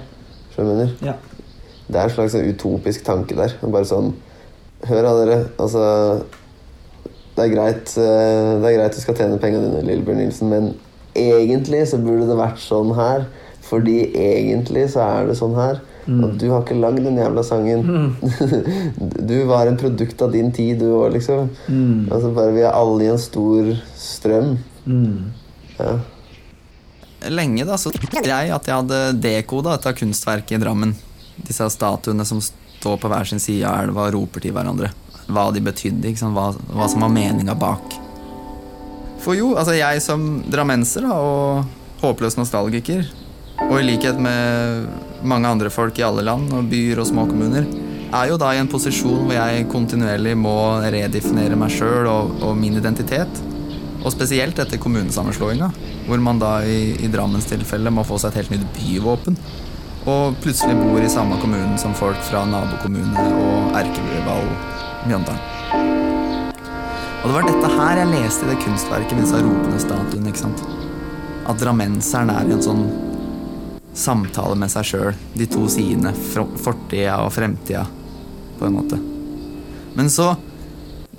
Skjønner 0.54 0.86
du? 0.86 1.04
ja. 1.06 1.18
Det 1.90 1.98
er 1.98 2.06
en 2.06 2.12
slags 2.14 2.32
sånn 2.36 2.46
utopisk 2.46 3.02
tanke 3.04 3.34
der. 3.34 3.56
Bare 3.66 3.88
sånn 3.88 4.12
Hør 4.88 5.02
da, 5.04 5.10
dere. 5.18 5.38
Altså 5.60 5.80
Det 7.40 7.46
er 7.48 7.54
greit 7.54 7.92
eh, 7.96 8.54
Det 8.60 8.68
er 8.68 8.74
greit 8.76 8.96
du 8.96 9.00
skal 9.00 9.16
tjene 9.16 9.38
pengene 9.40 9.70
dine, 9.70 9.84
Lillebjørn 9.88 10.20
Nilsen, 10.20 10.50
men 10.52 10.72
egentlig 11.16 11.86
så 11.88 11.98
burde 12.02 12.28
det 12.28 12.36
vært 12.36 12.60
sånn 12.60 12.92
her. 12.98 13.24
Fordi 13.64 13.96
egentlig 14.18 14.90
så 14.92 15.04
er 15.06 15.30
det 15.30 15.38
sånn 15.38 15.56
her. 15.56 15.80
Og 16.10 16.32
du 16.40 16.48
har 16.50 16.64
ikke 16.64 16.78
lagd 16.80 17.04
den 17.06 17.18
jævla 17.20 17.42
sangen. 17.46 17.84
du 19.30 19.36
var 19.46 19.70
en 19.70 19.78
produkt 19.78 20.22
av 20.24 20.32
din 20.34 20.50
tid, 20.52 20.80
du 20.80 20.88
òg, 20.96 21.12
liksom. 21.14 21.52
Altså 22.10 22.32
bare 22.34 22.54
Vi 22.56 22.64
er 22.64 22.74
alle 22.74 23.06
i 23.06 23.10
en 23.12 23.20
stor 23.20 23.68
strøm. 23.94 24.56
Ja. 25.78 25.92
Lenge 27.30 27.68
da, 27.68 27.76
så 27.78 27.92
tenkte 27.94 28.24
jeg 28.24 28.50
at 28.56 28.66
jeg 28.66 28.74
hadde 28.74 29.00
dekoda 29.22 29.76
dette 29.76 29.94
kunstverket 30.00 30.56
i 30.56 30.62
Drammen. 30.64 30.96
Disse 31.46 31.68
statuene 31.72 32.26
som 32.26 32.42
står 32.42 32.98
på 32.98 33.12
hver 33.12 33.28
sin 33.28 33.42
side 33.42 33.68
av 33.68 33.84
elva 33.84 34.08
og 34.08 34.16
roper 34.16 34.42
til 34.42 34.56
hverandre. 34.56 34.90
Hva 35.30 35.48
de 35.54 35.62
betydde? 35.64 36.14
Hva, 36.34 36.50
hva 36.74 36.88
som 36.90 37.04
var 37.04 37.12
meninga 37.14 37.54
bak. 37.58 37.96
For 39.20 39.36
jo, 39.36 39.52
altså 39.60 39.76
jeg 39.76 40.00
som 40.02 40.40
drammenser 40.48 41.04
da, 41.04 41.16
og 41.20 42.00
håpløs 42.00 42.38
nostalgiker, 42.40 43.04
og 43.66 43.76
i 43.76 43.84
likhet 43.84 44.16
med 44.22 44.88
mange 45.28 45.50
andre 45.50 45.70
folk 45.72 45.98
i 46.00 46.04
alle 46.06 46.24
land 46.24 46.48
og 46.56 46.70
byer 46.70 47.02
og 47.02 47.10
småkommuner, 47.10 47.68
er 48.10 48.30
jo 48.30 48.38
da 48.40 48.50
i 48.54 48.58
en 48.58 48.70
posisjon 48.70 49.26
hvor 49.26 49.36
jeg 49.36 49.68
kontinuerlig 49.70 50.32
må 50.40 50.54
redefinere 50.90 51.58
meg 51.58 51.70
sjøl 51.74 52.08
og, 52.10 52.32
og 52.42 52.56
min 52.58 52.80
identitet. 52.80 53.42
Og 54.00 54.14
spesielt 54.14 54.58
etter 54.58 54.80
kommunesammenslåinga, 54.80 55.68
hvor 56.06 56.22
man 56.24 56.40
da 56.40 56.56
i, 56.64 56.96
i 57.04 57.10
Drammens 57.12 57.50
tilfelle 57.50 57.92
må 57.92 58.06
få 58.08 58.16
seg 58.18 58.32
et 58.32 58.40
helt 58.40 58.54
nytt 58.56 58.70
byvåpen. 58.78 59.36
Og 60.08 60.38
plutselig 60.40 60.78
bor 60.80 61.04
i 61.04 61.12
samme 61.12 61.36
kommunen 61.42 61.76
som 61.78 61.92
folk 61.94 62.18
fra 62.30 62.46
nabokommune 62.48 63.26
og 63.36 63.76
erkerival 63.76 64.48
Mjøndalen. 65.06 65.46
Og 67.20 67.28
det 67.28 67.34
var 67.34 67.46
dette 67.46 67.70
her 67.74 67.98
jeg 68.00 68.10
leste 68.14 68.46
i 68.46 68.48
det 68.48 68.60
kunstverket 68.62 69.12
med 69.12 69.26
disse 69.26 69.40
ropende 69.44 69.80
statuene. 69.82 70.30
ikke 70.32 70.40
sant? 70.40 70.62
At 71.48 71.60
drammenseren 71.60 72.32
er 72.32 72.48
i 72.48 72.54
en 72.56 72.64
sånn 72.64 72.84
samtale 73.96 74.56
med 74.56 74.72
seg 74.72 74.88
sjøl. 74.88 75.18
De 75.36 75.48
to 75.50 75.66
sidene, 75.68 76.14
fortida 76.14 77.18
og 77.24 77.34
fremtida, 77.36 77.84
på 78.58 78.68
en 78.68 78.76
måte. 78.78 79.00
Men 79.98 80.08
så, 80.12 80.32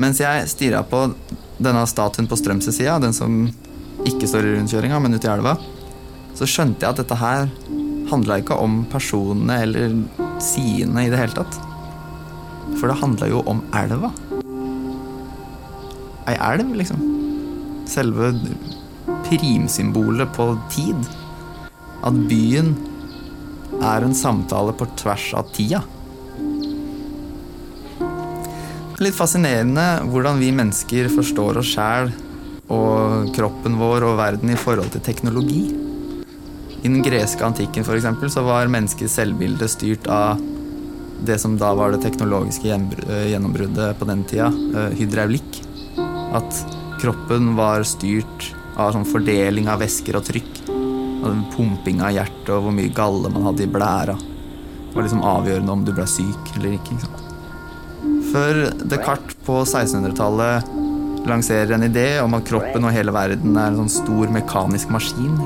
mens 0.01 0.21
jeg 0.23 0.49
stirra 0.49 0.81
på 0.87 1.03
denne 1.61 1.85
statuen 1.85 2.29
på 2.29 2.39
Strømsø-sida, 2.39 2.97
den 3.03 3.13
som 3.13 3.43
ikke 4.09 4.29
står 4.29 4.47
i 4.47 4.55
rundkjøringa, 4.55 5.01
men 5.03 5.17
ute 5.17 5.29
i 5.29 5.33
elva, 5.35 5.57
så 6.33 6.47
skjønte 6.49 6.85
jeg 6.85 6.95
at 6.95 7.01
dette 7.03 7.19
her 7.21 7.51
handla 8.09 8.41
ikke 8.41 8.57
om 8.57 8.81
personene 8.89 9.61
eller 9.67 9.99
sidene 10.41 11.05
i 11.05 11.11
det 11.13 11.19
hele 11.21 11.37
tatt. 11.37 11.70
For 12.81 12.89
det 12.89 12.97
handla 12.97 13.27
jo 13.29 13.43
om 13.45 13.61
elva. 13.77 14.09
Ei 16.25 16.33
elv, 16.33 16.71
liksom. 16.79 17.01
Selve 17.85 18.31
primsymbolet 19.27 20.33
på 20.33 20.47
tid. 20.73 20.97
At 22.01 22.17
byen 22.25 22.73
er 23.85 24.01
en 24.01 24.17
samtale 24.17 24.73
på 24.73 24.87
tvers 24.97 25.27
av 25.37 25.51
tida. 25.53 25.83
Litt 29.01 29.17
fascinerende 29.17 29.85
hvordan 30.09 30.41
vi 30.41 30.51
mennesker 30.53 31.09
forstår 31.13 31.61
oss 31.61 31.71
sjæl 31.73 32.11
og 32.71 33.31
kroppen 33.35 33.77
vår 33.79 34.05
og 34.09 34.17
verden 34.19 34.53
i 34.53 34.57
forhold 34.57 34.89
til 34.93 35.05
teknologi. 35.05 35.63
I 36.81 36.89
den 36.89 37.01
greske 37.05 37.45
antikken 37.45 37.85
for 37.85 37.97
eksempel, 37.97 38.29
så 38.33 38.41
var 38.45 38.69
menneskets 38.73 39.19
selvbilde 39.19 39.69
styrt 39.69 40.09
av 40.09 40.41
det 41.25 41.37
som 41.41 41.57
da 41.59 41.73
var 41.77 41.93
det 41.93 42.01
teknologiske 42.03 42.71
eh, 42.71 43.27
gjennombruddet 43.31 43.99
på 43.99 44.07
den 44.09 44.23
tida, 44.29 44.49
eh, 44.49 44.97
hydraulikk. 44.99 45.61
At 46.37 46.63
kroppen 47.01 47.53
var 47.57 47.85
styrt 47.87 48.51
av 48.79 48.93
sånn 48.95 49.07
fordeling 49.07 49.69
av 49.69 49.81
væsker 49.83 50.17
og 50.17 50.25
trykk. 50.27 50.51
Og 51.21 51.41
pumping 51.53 52.01
av 52.01 52.15
hjertet 52.15 52.49
og 52.55 52.65
hvor 52.65 52.75
mye 52.75 52.93
galle 52.95 53.29
man 53.29 53.49
hadde 53.51 53.67
i 53.67 53.71
blæra. 53.71 54.17
Det 54.17 54.95
var 54.97 55.05
liksom 55.05 55.23
avgjørende 55.23 55.75
om 55.75 55.83
du 55.85 55.93
ble 55.95 56.07
syk 56.09 56.55
eller 56.57 56.77
ikke. 56.77 56.97
ikke 56.97 57.05
sant? 57.05 57.27
Før 58.31 58.61
Descartes 58.87 59.37
på 59.45 59.59
1600-tallet 59.65 60.71
lanserer 61.27 61.75
en 61.75 61.85
idé 61.85 62.07
om 62.23 62.33
at 62.33 62.47
kroppen 62.47 62.87
og 62.87 62.95
hele 62.95 63.13
verden 63.13 63.53
er 63.53 63.69
en 63.69 63.83
sånn 63.83 63.93
stor 63.93 64.31
mekanisk 64.33 64.89
maskin. 64.93 65.37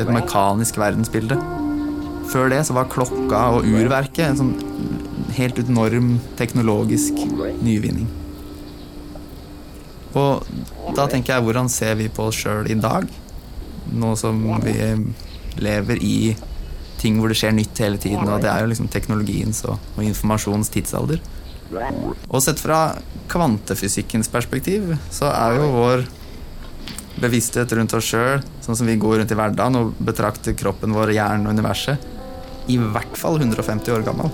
Et 0.00 0.08
mekanisk 0.08 0.78
verdensbilde. 0.80 1.38
Før 2.32 2.50
det 2.52 2.62
så 2.66 2.76
var 2.76 2.90
klokka 2.92 3.42
og 3.56 3.68
urverket 3.68 4.24
en 4.26 4.40
sånn 4.40 4.54
helt 5.36 5.58
enorm 5.62 6.16
teknologisk 6.38 7.18
nyvinning. 7.64 8.08
Og 10.14 10.46
da 10.94 11.08
tenker 11.10 11.34
jeg, 11.34 11.44
hvordan 11.44 11.70
ser 11.72 11.96
vi 11.98 12.10
på 12.12 12.28
oss 12.30 12.38
sjøl 12.44 12.70
i 12.70 12.78
dag? 12.78 13.06
Nå 13.94 14.14
som 14.18 14.40
vi 14.62 14.74
lever 15.60 16.02
i 16.02 16.18
ting 17.00 17.18
hvor 17.20 17.30
det 17.30 17.38
skjer 17.38 17.54
nytt 17.54 17.80
hele 17.82 18.00
tiden, 18.00 18.24
og 18.24 18.42
det 18.42 18.50
er 18.50 18.64
jo 18.64 18.70
liksom 18.70 18.88
teknologiens 18.92 19.64
og, 19.68 19.80
og 19.96 20.04
informasjonens 20.06 20.70
tidsalder. 20.72 21.20
Og 21.74 22.40
sett 22.44 22.60
fra 22.62 22.94
kvantefysikkens 23.32 24.30
perspektiv, 24.32 24.94
så 25.12 25.32
er 25.32 25.58
jo 25.58 25.72
vår 25.74 26.04
bevissthet 27.20 27.72
rundt 27.76 27.94
oss 27.96 28.08
sjøl, 28.10 28.42
sånn 28.64 28.78
som 28.78 28.88
vi 28.88 28.96
går 29.00 29.20
rundt 29.20 29.34
i 29.34 29.38
hverdagen 29.38 29.78
og 29.80 29.94
betrakter 30.02 30.56
kroppen 30.58 30.94
vår, 30.94 31.14
hjernen 31.14 31.48
og 31.48 31.56
universet, 31.58 32.10
i 32.70 32.78
hvert 32.78 33.18
fall 33.18 33.40
150 33.40 33.92
år 33.94 34.04
gammel. 34.06 34.30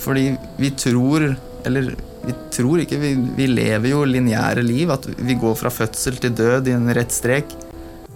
Fordi 0.00 0.30
vi 0.60 0.70
tror, 0.78 1.26
eller 1.66 1.92
vi 2.24 2.34
tror 2.52 2.82
ikke, 2.82 2.98
vi, 3.00 3.14
vi 3.36 3.48
lever 3.50 3.92
jo 3.92 4.04
lineære 4.08 4.64
liv, 4.64 4.90
at 4.92 5.08
vi 5.18 5.36
går 5.40 5.56
fra 5.58 5.72
fødsel 5.72 6.20
til 6.20 6.34
død 6.36 6.68
i 6.68 6.76
en 6.76 6.88
rett 6.96 7.12
strek, 7.14 7.52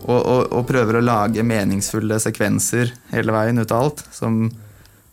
og, 0.05 0.19
og, 0.21 0.40
og 0.53 0.67
prøver 0.69 0.99
å 0.99 1.05
lage 1.05 1.45
meningsfulle 1.47 2.19
sekvenser 2.21 2.93
hele 3.12 3.33
veien 3.33 3.61
ut 3.61 3.73
av 3.73 3.87
alt, 3.87 4.05
som 4.12 4.43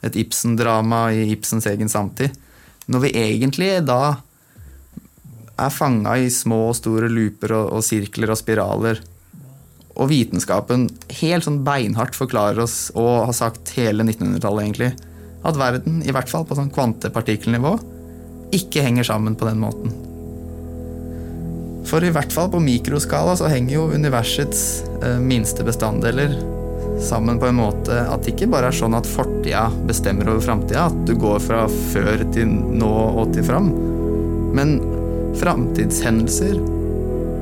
et 0.04 0.17
Ibsen-drama 0.19 1.06
i 1.15 1.30
Ibsens 1.32 1.67
egen 1.71 1.91
samtid. 1.91 2.36
Når 2.91 3.06
vi 3.06 3.13
egentlig 3.21 3.71
da 3.88 4.17
er 5.62 5.71
fanga 5.71 6.17
i 6.19 6.32
små 6.34 6.65
og 6.71 6.77
store 6.80 7.08
looper 7.12 7.54
og, 7.56 7.77
og 7.77 7.86
sirkler 7.86 8.34
og 8.34 8.39
spiraler, 8.39 8.99
og 10.01 10.09
vitenskapen 10.09 10.87
helt 11.21 11.45
sånn 11.45 11.61
beinhardt 11.65 12.17
forklarer 12.17 12.63
oss, 12.63 12.89
og 12.97 13.27
har 13.29 13.35
sagt 13.37 13.73
hele 13.77 14.05
1900-tallet 14.07 14.65
egentlig, 14.65 14.93
at 15.45 15.57
verden, 15.57 16.01
i 16.05 16.13
hvert 16.13 16.29
fall 16.29 16.45
på 16.45 16.57
sånn 16.57 16.71
kvantepartikkelnivå, 16.73 17.75
ikke 18.57 18.83
henger 18.83 19.07
sammen 19.07 19.37
på 19.37 19.47
den 19.47 19.61
måten. 19.61 19.93
For 21.87 22.03
i 22.05 22.11
hvert 22.13 22.33
fall 22.33 22.49
på 22.51 22.61
mikroskala 22.61 23.35
så 23.39 23.49
henger 23.51 23.75
jo 23.75 23.91
universets 23.93 24.81
eh, 25.01 25.19
minste 25.21 25.65
bestanddeler 25.67 26.35
sammen 27.01 27.39
på 27.41 27.47
en 27.49 27.57
måte 27.57 27.95
at 28.05 28.21
det 28.21 28.35
ikke 28.35 28.51
bare 28.51 28.69
er 28.69 28.77
sånn 28.77 28.93
at 28.93 29.09
fortida 29.09 29.63
bestemmer 29.89 30.29
over 30.29 30.43
framtida, 30.45 30.85
at 30.89 30.99
du 31.09 31.15
går 31.19 31.39
fra 31.41 31.63
før 31.93 32.25
til 32.35 32.51
nå 32.51 32.91
og 33.21 33.33
til 33.35 33.45
fram, 33.47 33.71
men 34.57 34.77
framtidshendelser 35.41 36.59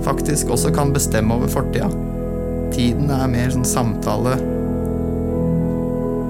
faktisk 0.05 0.53
også 0.55 0.71
kan 0.75 0.93
bestemme 0.95 1.35
over 1.35 1.51
fortida. 1.51 1.89
Tiden 2.73 3.09
er 3.11 3.31
mer 3.31 3.49
sånn 3.53 3.67
samtale 3.67 4.35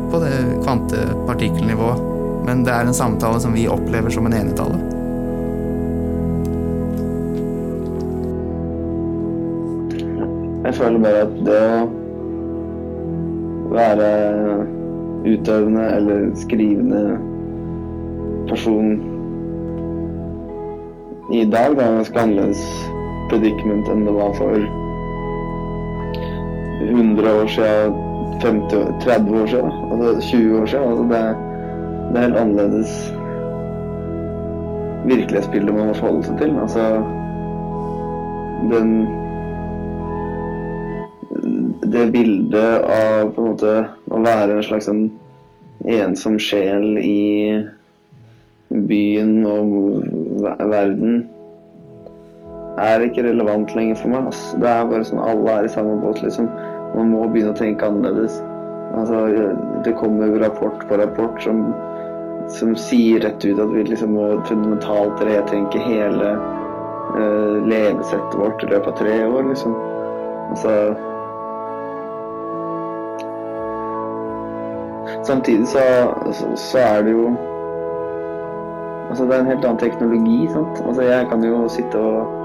på 0.09 0.21
det 0.23 0.33
kvantepartikkelnivået, 0.63 2.01
men 2.47 2.63
det 2.65 2.73
er 2.73 2.87
en 2.87 2.97
samtale 2.97 3.41
som 3.43 3.53
vi 3.53 3.67
opplever 3.69 4.13
som 4.13 4.25
en 4.29 4.37
enetale. 4.39 4.79
Jeg 10.65 10.77
føler 10.77 10.99
bare 11.01 11.21
at 11.25 11.37
det 11.45 11.61
å 11.69 11.87
være 13.73 14.09
utøvende 15.29 15.85
eller 15.97 16.27
skrivende 16.39 17.03
person 18.49 18.97
i 21.29 21.43
dag 21.45 21.75
det 21.77 21.83
er 21.85 21.97
ganske 21.99 22.21
annerledes 22.21 22.61
predicament 23.29 23.89
enn 23.93 24.05
det 24.07 24.13
var 24.15 24.31
for 24.37 24.78
100 26.79 27.41
år 27.41 27.47
siden, 27.47 27.93
50 28.41 28.85
30 29.03 29.41
år 29.41 29.47
siden, 29.47 29.71
altså 29.91 30.21
20 30.21 30.61
år 30.61 30.65
siden. 30.65 30.89
Altså 30.89 31.03
det, 31.03 31.23
det 32.09 32.17
er 32.17 32.21
helt 32.21 32.37
annerledes 32.37 33.15
virkelighetsbilde 35.05 35.73
man 35.73 35.87
må 35.87 35.93
forholde 35.93 36.23
seg 36.27 36.37
til. 36.37 36.53
Altså 36.59 36.85
den 38.71 38.93
det 41.89 42.11
bildet 42.13 42.83
av 42.85 43.31
på 43.33 43.41
en 43.41 43.49
måte 43.49 43.73
å 44.11 44.21
være 44.21 44.57
en 44.59 44.65
slags 44.65 44.89
en 44.91 45.07
ensom 45.89 46.37
sjel 46.41 46.99
i 47.01 47.55
byen 48.69 49.45
og 49.47 49.71
verden 50.69 51.23
er 52.77 53.03
ikke 53.03 53.25
relevant 53.25 53.73
lenger 53.75 53.97
for 53.99 54.13
meg. 54.13 54.29
Altså, 54.31 54.59
Det 54.61 54.69
er 54.69 54.91
bare 54.91 55.07
sånn 55.07 55.23
alle 55.23 55.57
er 55.57 55.65
i 55.65 55.73
samme 55.73 55.97
båt, 56.03 56.21
liksom. 56.23 56.49
Man 56.95 57.11
må 57.13 57.25
begynne 57.27 57.53
å 57.53 57.59
tenke 57.59 57.85
annerledes. 57.85 58.39
Altså, 58.97 59.25
det 59.85 59.95
kommer 59.99 60.39
rapport 60.41 60.87
på 60.87 60.97
rapport 60.97 61.41
som, 61.43 61.73
som 62.49 62.73
sier 62.75 63.21
rett 63.21 63.45
ut 63.45 63.59
at 63.61 63.75
vi 63.75 63.83
liksom 63.85 64.15
må 64.17 64.31
fundamentalt 64.49 65.21
retenke 65.27 65.81
hele 65.83 66.33
uh, 67.13 67.59
levesettet 67.69 68.39
vårt 68.39 68.65
i 68.65 68.71
løpet 68.71 68.89
av 68.93 68.97
tre 69.03 69.19
år, 69.27 69.45
liksom. 69.51 69.77
Altså 70.49 70.73
Samtidig 75.27 75.67
så, 75.67 75.79
så, 76.33 76.47
så 76.57 76.77
er 76.81 77.03
det 77.05 77.11
jo 77.13 77.29
Altså, 79.09 79.25
det 79.25 79.35
er 79.35 79.39
en 79.39 79.49
helt 79.49 79.65
annen 79.65 79.79
teknologi, 79.81 80.47
sant. 80.53 80.81
Altså, 80.85 81.01
jeg 81.01 81.25
kan 81.31 81.43
jo 81.43 81.63
sitte 81.69 81.97
og 81.97 82.38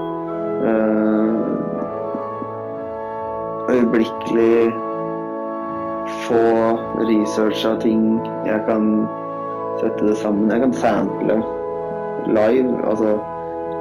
øyeblikkelig 3.69 4.73
få 6.27 6.43
research 7.09 7.65
av 7.67 7.81
ting. 7.81 8.21
Jeg 8.45 8.61
kan 8.67 9.07
sette 9.79 10.07
det 10.07 10.17
sammen. 10.17 10.51
Jeg 10.51 10.59
kan 10.59 10.73
sample 10.73 11.43
live. 12.27 12.89
Altså, 12.89 13.17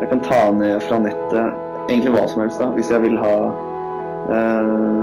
jeg 0.00 0.08
kan 0.08 0.20
ta 0.20 0.50
ned 0.52 0.80
fra 0.80 0.98
nettet 0.98 1.52
egentlig 1.88 2.14
hva 2.14 2.26
som 2.28 2.42
helst, 2.42 2.60
da, 2.60 2.66
hvis 2.76 2.90
jeg 2.90 3.02
vil 3.02 3.18
ha 3.18 3.34
øh, 4.36 5.02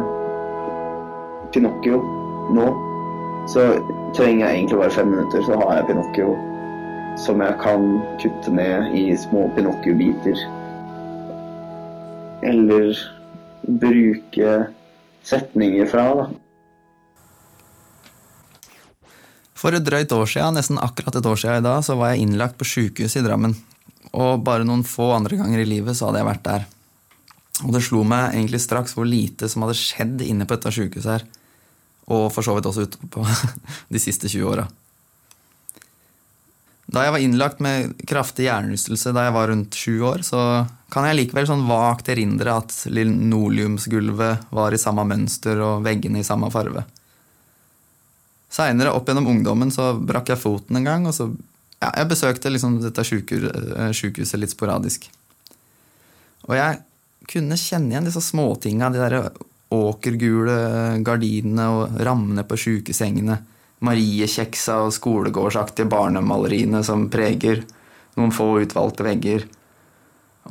Pinocchio 1.53 2.01
nå. 2.53 2.69
Så 3.47 3.59
trenger 4.13 4.47
jeg 4.47 4.55
egentlig 4.55 4.77
bare 4.77 4.89
fem 4.89 5.07
minutter, 5.07 5.43
så 5.45 5.57
har 5.57 5.75
jeg 5.75 5.85
Pinocchio 5.87 6.35
som 7.17 7.41
jeg 7.41 7.55
kan 7.61 8.01
kutte 8.21 8.53
ned 8.53 8.93
i 8.95 9.15
små 9.17 9.49
Pinocchio-biter. 9.55 10.37
Eller 12.41 12.97
bruke 13.61 14.53
setninger 15.27 15.89
fra, 15.91 16.05
da. 16.17 16.29
For 19.61 19.77
et 19.77 19.85
drøyt 19.85 20.13
år 20.15 20.25
siden, 20.25 20.57
nesten 20.57 20.79
akkurat 20.81 21.19
et 21.19 21.27
år 21.29 21.37
siden 21.37 21.61
i 21.61 21.65
dag, 21.67 21.83
så 21.85 21.93
var 21.99 22.13
jeg 22.13 22.25
innlagt 22.25 22.57
på 22.57 22.65
sjukehuset 22.65 23.21
i 23.21 23.25
Drammen. 23.27 23.53
Og 24.17 24.41
bare 24.43 24.65
noen 24.65 24.81
få 24.87 25.11
andre 25.13 25.37
ganger 25.37 25.61
i 25.61 25.67
livet 25.69 25.97
så 25.97 26.09
hadde 26.09 26.23
jeg 26.23 26.29
vært 26.31 26.47
der. 26.47 26.65
Og 27.61 27.75
det 27.75 27.83
slo 27.85 28.01
meg 28.07 28.33
egentlig 28.33 28.63
straks 28.63 28.95
hvor 28.97 29.05
lite 29.05 29.49
som 29.51 29.61
hadde 29.65 29.77
skjedd 29.77 30.23
inne 30.25 30.47
på 30.49 30.57
dette 30.57 30.73
sjukehuset 30.73 31.13
her. 31.13 31.27
Og 32.11 32.31
for 32.33 32.45
så 32.45 32.55
vidt 32.57 32.67
også 32.67 32.87
ute 32.87 33.11
på 33.13 33.25
de 33.93 34.01
siste 34.01 34.31
20 34.31 34.49
åra. 34.49 34.65
Da 36.91 37.05
jeg 37.05 37.13
var 37.13 37.23
innlagt 37.23 37.61
med 37.63 37.93
kraftig 38.09 38.49
hjernerystelse 38.49 39.13
da 39.15 39.27
jeg 39.27 39.35
var 39.37 39.51
rundt 39.53 39.77
sju 39.77 40.01
år, 40.09 40.25
så 40.27 40.41
kan 40.91 41.07
jeg 41.07 41.17
likevel 41.17 41.47
sånn 41.47 41.67
vagt 41.69 42.09
erindre 42.11 42.57
at 42.59 42.73
linoleumsgulvet 42.91 44.51
var 44.51 44.75
i 44.75 44.81
samme 44.81 45.05
mønster 45.07 45.61
og 45.63 45.85
veggene 45.85 46.19
i 46.21 46.27
samme 46.27 46.51
farve. 46.53 46.83
Seinere, 48.51 48.91
opp 48.91 49.07
gjennom 49.07 49.29
ungdommen, 49.31 49.71
så 49.71 49.93
brakk 49.95 50.33
jeg 50.33 50.41
foten 50.41 50.81
en 50.81 50.87
gang, 50.87 51.07
og 51.07 51.15
så 51.15 51.29
ja, 51.81 51.89
Jeg 51.97 52.09
besøkte 52.11 52.51
liksom 52.51 52.75
dette 52.83 53.03
sjukehuset 53.07 54.37
litt 54.37 54.51
sporadisk. 54.53 55.07
Og 56.45 56.53
jeg 56.57 56.81
kunne 57.31 57.57
kjenne 57.57 57.95
igjen 57.95 58.09
disse 58.09 58.21
småtinga, 58.21 58.91
de 58.91 59.01
der 59.01 59.31
åkergule 59.71 60.57
gardinene 61.01 61.69
og 61.71 61.95
rammene 62.03 62.43
på 62.45 62.59
sjukesengene 62.59 63.39
mariekjeksa 63.85 64.77
og 64.85 64.93
skolegårdsaktige 64.95 65.89
barnemaleriene 65.89 66.83
som 66.85 67.07
preger 67.13 67.63
noen 68.19 68.33
få 68.35 68.59
utvalgte 68.61 69.05
vegger. 69.07 69.47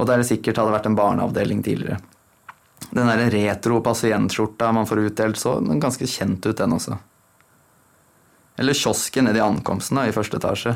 Og 0.01 0.09
der 0.09 0.23
det 0.23 0.31
sikkert 0.31 0.57
hadde 0.57 0.73
vært 0.73 0.89
en 0.89 0.97
barneavdeling 0.97 1.61
tidligere. 1.65 2.01
Den 2.91 3.07
der 3.07 3.29
retro 3.31 3.83
pasientskjorta 3.85 4.71
man 4.73 4.89
får 4.89 5.05
utdelt, 5.11 5.39
så 5.39 5.59
den 5.61 5.83
ganske 5.83 6.09
kjent 6.09 6.47
ut, 6.47 6.57
den 6.57 6.73
også. 6.75 6.97
Eller 8.61 8.77
kiosken 8.77 9.29
nede 9.29 9.39
i 9.39 9.45
ankomsten 9.45 10.01
da, 10.01 10.07
i 10.09 10.15
første 10.17 10.41
etasje. 10.41 10.75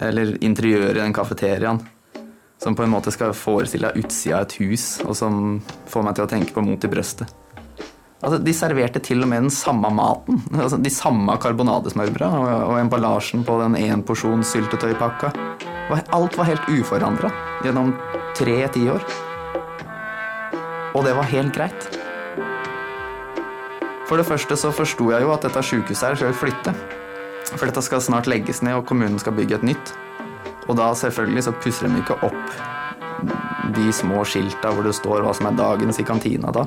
Eller 0.00 0.34
interiøret 0.44 0.96
i 0.96 1.02
den 1.02 1.14
kafeteriaen. 1.14 1.82
Som 2.62 2.76
på 2.78 2.84
en 2.84 2.92
måte 2.94 3.12
skal 3.12 3.34
forestille 3.36 3.92
utsida 4.00 4.40
av 4.40 4.46
et 4.46 4.56
hus, 4.62 4.86
og 5.04 5.12
som 5.18 5.58
får 5.90 6.06
meg 6.06 6.16
til 6.16 6.24
å 6.24 6.30
tenke 6.30 6.54
på 6.56 6.64
Mot 6.64 6.86
i 6.86 6.90
brøstet. 6.90 7.28
Altså, 8.24 8.38
de 8.40 8.54
serverte 8.56 9.02
til 9.04 9.20
og 9.20 9.28
med 9.28 9.44
den 9.44 9.52
samme 9.52 9.90
maten. 9.92 10.40
Altså, 10.56 10.78
de 10.80 10.92
samme 10.92 11.36
karbonadesmørbrød 11.44 12.38
og, 12.40 12.50
og 12.70 12.80
emballasjen 12.80 13.44
på 13.44 13.58
den 13.60 13.76
én 13.82 14.04
porsjon 14.06 14.46
syltetøypakka. 14.48 15.34
Alt 15.90 16.38
var 16.38 16.48
helt 16.48 16.68
uforandra 16.68 17.30
gjennom 17.64 17.92
tre 18.36 18.56
tiår. 18.72 19.04
Og 20.94 21.04
det 21.04 21.14
var 21.16 21.28
helt 21.28 21.54
greit. 21.54 21.88
For 24.08 24.20
det 24.20 24.26
første 24.28 24.56
så 24.56 24.70
forsto 24.72 25.10
jeg 25.12 25.24
jo 25.24 25.32
at 25.34 25.44
dette 25.44 25.62
sjukehuset 25.64 26.08
her 26.08 26.20
skal 26.20 26.36
flytte. 26.36 26.74
For 27.54 27.66
dette 27.68 27.82
skal 27.84 28.02
snart 28.04 28.28
legges 28.30 28.62
ned, 28.62 28.76
og 28.78 28.86
kommunen 28.88 29.18
skal 29.20 29.36
bygge 29.36 29.58
et 29.58 29.66
nytt. 29.72 29.92
Og 30.68 30.78
da 30.78 30.92
selvfølgelig 30.96 31.44
så 31.46 31.54
pusser 31.60 31.88
de 31.88 32.00
ikke 32.00 32.20
opp 32.24 32.56
de 33.74 33.92
små 33.92 34.24
skilta 34.28 34.72
hvor 34.74 34.86
det 34.86 34.94
står 34.96 35.24
hva 35.24 35.32
som 35.36 35.48
er 35.48 35.58
dagens 35.58 36.00
i 36.00 36.06
kantina 36.06 36.52
da. 36.54 36.64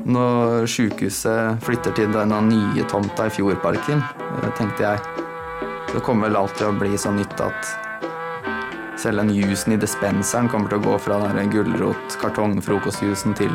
Når 0.00 0.66
sjukehuset 0.70 1.60
flytter 1.64 1.94
til 1.96 2.12
denne 2.14 2.38
nye 2.48 2.84
tomta 2.88 3.28
i 3.28 3.34
Fjordparken, 3.34 4.00
eh, 4.00 4.52
tenkte 4.56 4.86
jeg 4.86 5.28
det 5.92 6.00
kommer 6.06 6.28
vel 6.28 6.36
alltid 6.38 6.66
å 6.68 6.74
bli 6.78 6.98
så 6.98 7.10
nytt 7.14 7.40
at 7.42 7.70
selv 9.00 9.22
den 9.22 9.32
jusen 9.34 9.74
i 9.74 9.78
dispenseren 9.80 10.48
kommer 10.50 10.70
til 10.70 10.78
å 10.78 10.84
gå 10.84 10.98
fra 11.02 11.18
den 11.34 11.50
gulrot-kartongfrokostjusen 11.50 13.34
til 13.38 13.54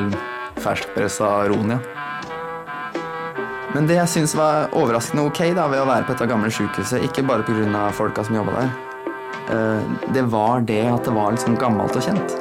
ferskpressa 0.63 1.29
Ronia. 1.51 1.77
Men 3.75 3.87
det 3.89 3.99
jeg 3.99 4.11
syns 4.11 4.35
var 4.39 4.71
overraskende 4.75 5.25
ok 5.29 5.41
da, 5.55 5.67
ved 5.71 5.83
å 5.83 5.87
være 5.87 6.07
på 6.07 6.15
dette 6.15 6.27
gamle 6.31 6.51
sjukehuset, 6.51 7.03
ikke 7.07 7.25
bare 7.27 7.45
pga. 7.47 7.91
folka 7.91 8.23
som 8.23 8.35
jobba 8.35 8.51
der, 8.57 8.69
eh, 9.51 10.11
det 10.13 10.23
var 10.31 10.61
det 10.61 10.85
at 10.87 11.03
det 11.03 11.13
var 11.13 11.31
litt 11.31 11.43
sånn 11.43 11.59
gammelt 11.59 11.95
og 11.95 12.03
kjent. 12.03 12.37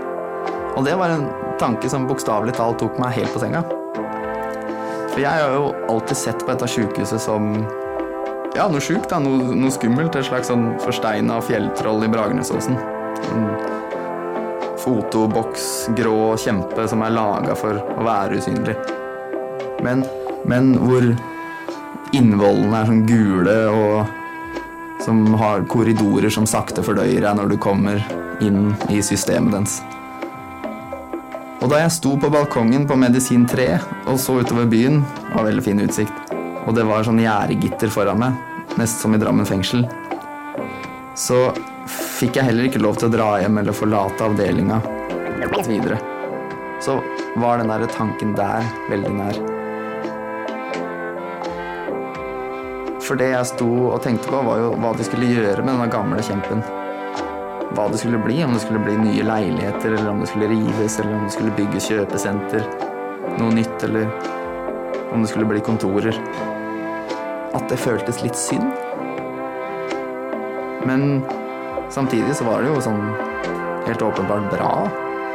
Og 0.77 0.85
det 0.85 0.95
var 0.97 1.11
en 1.11 1.29
tanke 1.59 1.91
som 1.91 2.07
bokstavelig 2.07 2.55
talt 2.55 2.79
tok 2.79 2.99
meg 2.99 3.15
helt 3.15 3.33
på 3.35 3.41
senga. 3.41 3.63
For 5.13 5.21
jeg 5.21 5.31
har 5.31 5.53
jo 5.55 5.75
alltid 5.89 6.17
sett 6.17 6.39
på 6.39 6.51
dette 6.51 6.67
sjukehuset 6.67 7.21
som 7.21 7.67
ja, 8.55 8.67
noe 8.71 8.83
sjukt, 8.83 9.09
da. 9.11 9.21
Noe, 9.23 9.55
noe 9.57 9.73
skummelt. 9.75 10.17
Et 10.19 10.27
slags 10.27 10.51
sånn 10.51 10.73
forsteina 10.83 11.41
fjelltroll 11.45 12.07
i 12.07 12.11
Bragernesåsen. 12.13 12.79
En 13.35 13.47
fotoboks, 14.85 15.89
grå 15.97 16.35
kjempe 16.41 16.89
som 16.91 17.03
er 17.05 17.15
laga 17.15 17.57
for 17.59 17.79
å 17.81 18.05
være 18.05 18.41
usynlig. 18.41 18.77
Men, 19.85 20.05
men 20.49 20.75
hvor 20.81 21.07
innvollene 22.15 22.83
er 22.83 22.91
sånn 22.91 23.07
gule 23.09 23.57
og 23.73 24.21
som 25.05 25.35
har 25.37 25.65
korridorer 25.69 26.33
som 26.33 26.47
sakte 26.49 26.85
fordøyer 26.85 27.27
deg 27.27 27.37
når 27.37 27.51
du 27.53 27.59
kommer 27.61 28.01
inn 28.45 28.73
i 28.93 29.03
systemet 29.05 29.53
dens. 29.53 29.81
Og 31.65 31.71
da 31.73 31.81
jeg 31.81 31.95
sto 31.97 32.15
på 32.21 32.31
balkongen 32.33 32.85
på 32.89 32.97
Medisin 33.01 33.47
3 33.49 33.69
og 34.11 34.19
så 34.21 34.39
utover 34.41 34.69
byen, 34.69 35.01
var 35.33 35.49
veldig 35.49 35.65
fin 35.65 35.81
utsikt, 35.85 36.24
og 36.65 36.75
det 36.77 36.85
var 36.89 37.05
sånn 37.07 37.21
gjerdegitter 37.23 37.93
foran 37.93 38.21
meg, 38.21 38.37
nesten 38.79 39.01
som 39.01 39.17
i 39.17 39.21
Drammen 39.21 39.49
fengsel, 39.49 39.85
så 41.15 41.47
fikk 42.19 42.39
jeg 42.39 42.49
heller 42.49 42.69
ikke 42.69 42.83
lov 42.83 42.99
til 42.99 43.11
å 43.11 43.15
dra 43.15 43.29
hjem 43.43 43.61
eller 43.61 43.77
forlate 43.77 44.25
avdelinga 44.27 44.81
videre. 45.69 45.99
Så 46.83 46.99
var 47.41 47.59
den 47.61 47.71
der 47.71 47.87
tanken 47.93 48.35
der 48.37 48.65
veldig 48.91 49.13
nær. 49.17 49.43
For 53.05 53.21
det 53.21 53.31
jeg 53.35 53.51
sto 53.53 53.69
og 53.91 54.01
tenkte 54.05 54.33
på, 54.33 54.41
var 54.47 54.63
jo 54.63 54.73
hva 54.81 54.95
de 54.97 55.05
skulle 55.07 55.29
gjøre 55.29 55.61
med 55.63 55.75
denne 55.75 55.93
gamle 55.93 56.25
kjempen 56.25 56.65
hva 57.75 57.89
det 57.91 57.99
skulle 58.01 58.21
bli. 58.23 58.39
Om 58.45 58.55
det 58.55 58.63
skulle 58.65 58.83
bli 58.85 58.97
nye 59.01 59.27
leiligheter, 59.27 59.93
eller 59.93 60.11
om 60.11 60.23
det 60.23 60.31
skulle 60.31 60.49
rives, 60.53 60.99
eller 61.01 61.17
om 61.17 61.27
det 61.27 61.35
skulle 61.35 61.57
bygges 61.59 61.91
kjøpesenter. 61.91 62.65
Noe 63.39 63.55
nytt, 63.55 63.87
eller 63.87 64.09
om 65.15 65.23
det 65.23 65.31
skulle 65.31 65.49
bli 65.49 65.63
kontorer. 65.65 66.19
At 67.55 67.69
det 67.71 67.79
føltes 67.79 68.21
litt 68.25 68.37
synd. 68.39 68.69
Men 70.85 71.23
samtidig 71.95 72.35
så 72.37 72.45
var 72.49 72.63
det 72.63 72.73
jo 72.75 72.83
sånn 72.85 73.03
helt 73.87 74.03
åpenbart 74.03 74.51
bra 74.53 74.73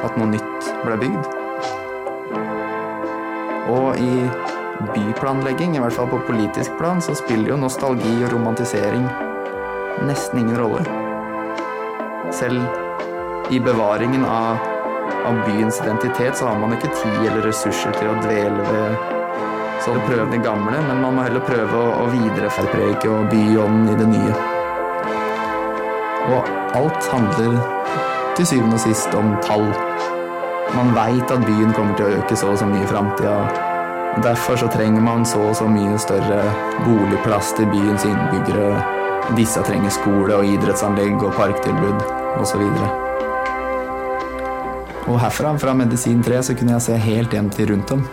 at 0.05 0.17
noe 0.19 0.29
nytt 0.35 0.71
ble 0.83 0.99
bygd. 1.01 1.35
Og 3.69 3.99
i 4.01 4.13
byplanlegging, 4.95 5.75
i 5.75 5.83
hvert 5.83 5.95
fall 5.95 6.09
på 6.11 6.21
politisk 6.27 6.77
plan, 6.79 7.01
så 7.03 7.15
spiller 7.17 7.53
jo 7.53 7.59
nostalgi 7.59 8.15
og 8.23 8.33
romantisering 8.33 9.05
nesten 10.07 10.43
ingen 10.43 10.57
rolle. 10.59 10.83
Selv 12.31 12.61
i 13.53 13.59
bevaringen 13.59 14.25
av, 14.25 14.59
av, 15.25 15.39
byens 15.47 15.81
identitet 15.81 16.37
så 16.37 16.51
har 16.51 16.59
man 16.61 16.75
ikke 16.75 16.91
tid 16.93 17.23
eller 17.25 17.47
ressurser 17.49 17.95
til 17.97 18.11
å 18.11 18.19
dvele 18.21 18.67
ved 18.69 19.18
så 19.85 19.95
prøv 20.07 20.31
det 20.31 20.41
gamle, 20.43 20.81
men 20.87 21.01
man 21.01 21.15
må 21.15 21.23
heller 21.23 21.43
prøve 21.47 21.75
å, 21.79 21.91
å 22.03 22.07
videreføre 22.11 22.91
og 23.09 23.29
byånden 23.31 23.91
i 23.93 23.97
det 23.99 24.07
nye. 24.11 24.33
Og 26.29 26.49
alt 26.77 27.07
handler 27.13 27.55
til 28.37 28.47
syvende 28.47 28.77
og 28.77 28.83
sist 28.83 29.15
om 29.17 29.33
tall. 29.45 29.65
Man 30.75 30.93
veit 30.93 31.31
at 31.31 31.45
byen 31.47 31.73
kommer 31.73 31.95
til 31.97 32.05
å 32.05 32.19
øke 32.19 32.37
så 32.37 32.51
og 32.53 32.59
så 32.61 32.67
mye 32.69 32.83
i 32.85 32.91
framtida. 32.91 33.39
Derfor 34.23 34.59
så 34.59 34.69
trenger 34.73 35.01
man 35.01 35.25
så 35.25 35.41
og 35.49 35.57
så 35.57 35.67
mye 35.69 35.97
større 36.01 36.43
boligplass 36.85 37.55
til 37.57 37.69
byens 37.71 38.05
innbyggere. 38.09 38.71
Disse 39.37 39.63
trenger 39.65 39.93
skole 39.93 40.41
og 40.41 40.47
idrettsanlegg 40.49 41.23
og 41.23 41.35
parktilbud 41.37 42.03
osv. 42.41 42.65
Og 45.09 45.17
herfra, 45.23 45.55
fra 45.57 45.73
medisin 45.73 46.21
3, 46.25 46.43
så 46.45 46.57
kunne 46.57 46.75
jeg 46.77 46.85
se 46.85 46.97
helt 47.09 47.33
hjem 47.33 47.49
til 47.53 47.71
rundt 47.73 47.95
om. 47.95 48.03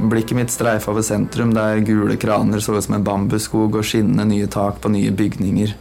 Blikket 0.00 0.36
mitt 0.38 0.50
streifa 0.50 0.94
over 0.94 1.04
sentrum, 1.04 1.52
der 1.54 1.82
gule 1.84 2.16
kraner 2.16 2.62
så 2.64 2.78
ut 2.78 2.86
som 2.86 2.96
en 2.96 3.04
bambusskog 3.04 3.76
og 3.76 3.84
skinnende 3.84 4.24
nye 4.30 4.48
tak 4.48 4.80
på 4.80 4.92
nye 4.92 5.12
bygninger 5.12 5.76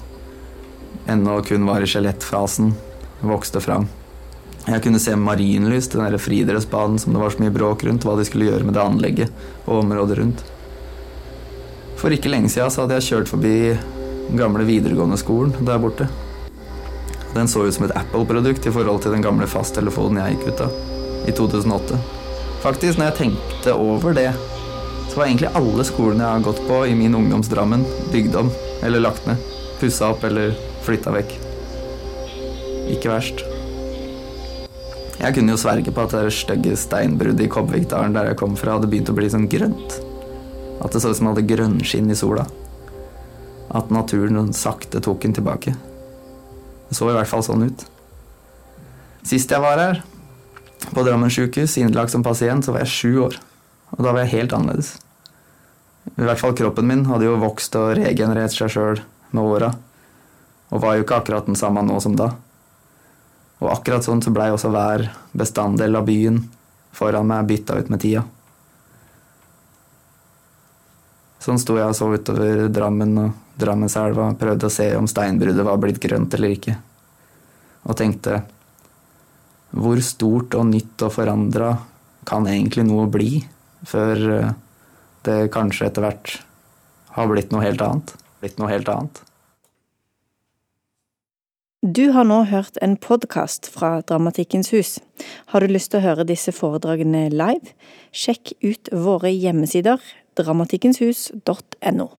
ennå 1.09 1.41
kun 1.41 1.65
var 1.65 1.81
i 1.81 1.87
skjelettfasen, 1.89 2.73
vokste 3.21 3.61
fram. 3.63 3.87
Jeg 4.67 4.83
kunne 4.83 5.01
se 5.01 5.15
marinlys 5.17 5.89
til 5.89 6.03
den 6.03 6.19
friidrettsbanen 6.21 6.99
som 7.01 7.15
det 7.15 7.21
var 7.21 7.33
så 7.33 7.41
mye 7.41 7.53
bråk 7.53 7.83
rundt, 7.87 8.05
hva 8.05 8.17
de 8.19 8.25
skulle 8.27 8.49
gjøre 8.51 8.67
med 8.67 8.77
det 8.77 8.83
anlegget 8.83 9.45
og 9.65 9.79
området 9.81 10.19
rundt. 10.19 10.43
For 11.99 12.13
ikke 12.13 12.31
lenge 12.31 12.51
siden 12.53 12.71
hadde 12.75 12.99
jeg 12.99 13.07
kjørt 13.09 13.31
forbi 13.31 13.55
den 14.29 14.37
gamle 14.39 14.67
videregående 14.67 15.17
skolen 15.19 15.55
der 15.65 15.81
borte. 15.81 16.07
Den 17.33 17.49
så 17.49 17.65
ut 17.65 17.73
som 17.75 17.87
et 17.87 17.97
Apple-produkt 17.97 18.69
i 18.69 18.73
forhold 18.73 19.03
til 19.03 19.15
den 19.15 19.25
gamle 19.25 19.49
fasttelefonen 19.49 20.21
jeg 20.21 20.37
gikk 20.37 20.53
ut 20.53 20.65
av 20.67 20.79
i 21.29 21.35
2008. 21.35 22.18
Faktisk, 22.59 22.99
når 22.99 23.11
jeg 23.11 23.17
tenkte 23.19 23.75
over 23.79 24.15
det, 24.17 24.31
så 25.09 25.21
var 25.21 25.29
egentlig 25.29 25.51
alle 25.55 25.85
skolene 25.87 26.25
jeg 26.25 26.37
har 26.37 26.47
gått 26.49 26.59
på 26.67 26.81
i 26.89 26.95
min 26.97 27.15
ungdomsdrammen, 27.15 27.85
bygd 28.11 28.35
om 28.41 28.51
eller 28.85 29.03
lagt 29.03 29.25
ned. 29.29 29.39
Pussa 29.79 30.11
opp 30.11 30.25
eller 30.27 30.51
flytta 30.83 31.13
vekk. 31.15 31.31
Ikke 32.91 33.13
verst. 33.13 33.45
Jeg 35.19 35.35
kunne 35.35 35.55
jo 35.55 35.59
sverge 35.59 35.91
på 35.91 36.03
at 36.03 36.13
det 36.15 36.35
stygge 36.35 36.75
steinbruddet 36.79 37.47
i 37.47 37.51
Kobbervikdalen 37.51 38.13
der 38.15 38.29
jeg 38.31 38.39
kom 38.39 38.55
fra, 38.59 38.77
hadde 38.77 38.87
begynt 38.91 39.11
å 39.11 39.15
bli 39.17 39.31
sånn 39.31 39.49
grønt. 39.51 39.97
At 40.79 40.95
det 40.95 41.01
så 41.03 41.11
ut 41.11 41.19
som 41.19 41.27
det 41.27 41.33
hadde 41.33 41.49
grønnskinn 41.49 42.11
i 42.11 42.15
sola. 42.15 42.45
At 43.75 43.91
naturen 43.93 44.53
sakte 44.55 45.01
tok 45.03 45.25
den 45.25 45.35
tilbake. 45.35 45.75
Det 46.87 46.97
så 46.97 47.09
i 47.11 47.17
hvert 47.17 47.29
fall 47.29 47.43
sånn 47.45 47.67
ut. 47.67 47.83
Sist 49.27 49.51
jeg 49.51 49.63
var 49.63 49.79
her, 49.79 49.99
på 50.87 51.03
Drammen 51.03 51.31
sykehus, 51.31 51.77
innlagt 51.77 52.13
som 52.13 52.23
pasient, 52.25 52.65
så 52.65 52.73
var 52.75 52.85
jeg 52.85 52.93
sju 52.95 53.11
år. 53.27 53.37
Og 53.97 54.03
da 54.05 54.13
var 54.13 54.25
jeg 54.25 54.35
helt 54.37 54.55
annerledes. 54.55 54.95
I 56.15 56.25
hvert 56.25 56.41
fall 56.41 56.55
kroppen 56.57 56.87
min 56.89 57.05
hadde 57.09 57.27
jo 57.27 57.37
vokst 57.41 57.75
og 57.77 57.93
regenerert 57.99 58.53
seg 58.55 58.71
sjøl 58.73 59.01
med 59.35 59.43
åra. 59.43 59.73
Og 60.69 60.83
var 60.83 60.97
jo 60.97 61.05
ikke 61.05 61.19
akkurat 61.21 61.49
den 61.49 61.57
samme 61.59 61.83
nå 61.85 61.99
som 62.03 62.15
da. 62.17 62.31
Og 63.59 63.71
akkurat 63.73 64.05
sånn 64.05 64.23
så 64.23 64.33
blei 64.33 64.49
også 64.53 64.71
hver 64.73 65.09
bestanddel 65.37 65.97
av 65.99 66.07
byen 66.07 66.43
foran 66.95 67.27
meg 67.29 67.49
bytta 67.49 67.79
ut 67.79 67.89
med 67.91 68.01
tida. 68.03 68.23
Sånn 71.39 71.59
sto 71.61 71.77
jeg 71.79 71.87
og 71.87 71.95
så 71.95 72.09
utover 72.11 72.67
Drammen 72.71 73.15
og 73.21 73.59
Drammenselva, 73.59 74.33
prøvde 74.39 74.67
å 74.67 74.73
se 74.73 74.87
om 74.95 75.07
steinbruddet 75.07 75.65
var 75.67 75.79
blitt 75.81 75.99
grønt 76.03 76.33
eller 76.35 76.55
ikke. 76.55 76.75
Og 77.87 77.95
tenkte 77.99 78.41
hvor 79.71 80.01
stort 80.03 80.55
og 80.57 80.69
nytt 80.71 81.05
og 81.05 81.13
forandra 81.13 81.73
kan 82.29 82.47
egentlig 82.49 82.85
noe 82.87 83.07
bli, 83.11 83.39
før 83.87 84.25
eh, 84.35 84.51
det 85.27 85.39
kanskje 85.53 85.89
etter 85.89 86.05
hvert 86.05 86.35
har 87.15 87.31
blitt 87.31 87.51
noe 87.53 87.65
helt 87.65 87.81
annet? 87.83 88.13
Blitt 88.39 88.59
noe 88.61 88.71
helt 88.71 88.89
annet. 88.91 89.23
Du 91.79 92.09
har 92.11 92.25
nå 92.27 92.41
hørt 92.49 92.75
en 92.83 92.97
podkast 92.99 93.69
fra 93.71 94.01
Dramatikkens 94.03 94.73
hus. 94.75 94.97
Har 95.53 95.63
du 95.63 95.71
lyst 95.71 95.93
til 95.93 96.01
å 96.01 96.07
høre 96.09 96.27
disse 96.27 96.51
foredragene 96.51 97.29
live? 97.31 97.71
Sjekk 98.11 98.51
ut 98.59 98.91
våre 98.91 99.31
hjemmesider 99.31 100.03
dramatikkenshus.no. 100.39 102.09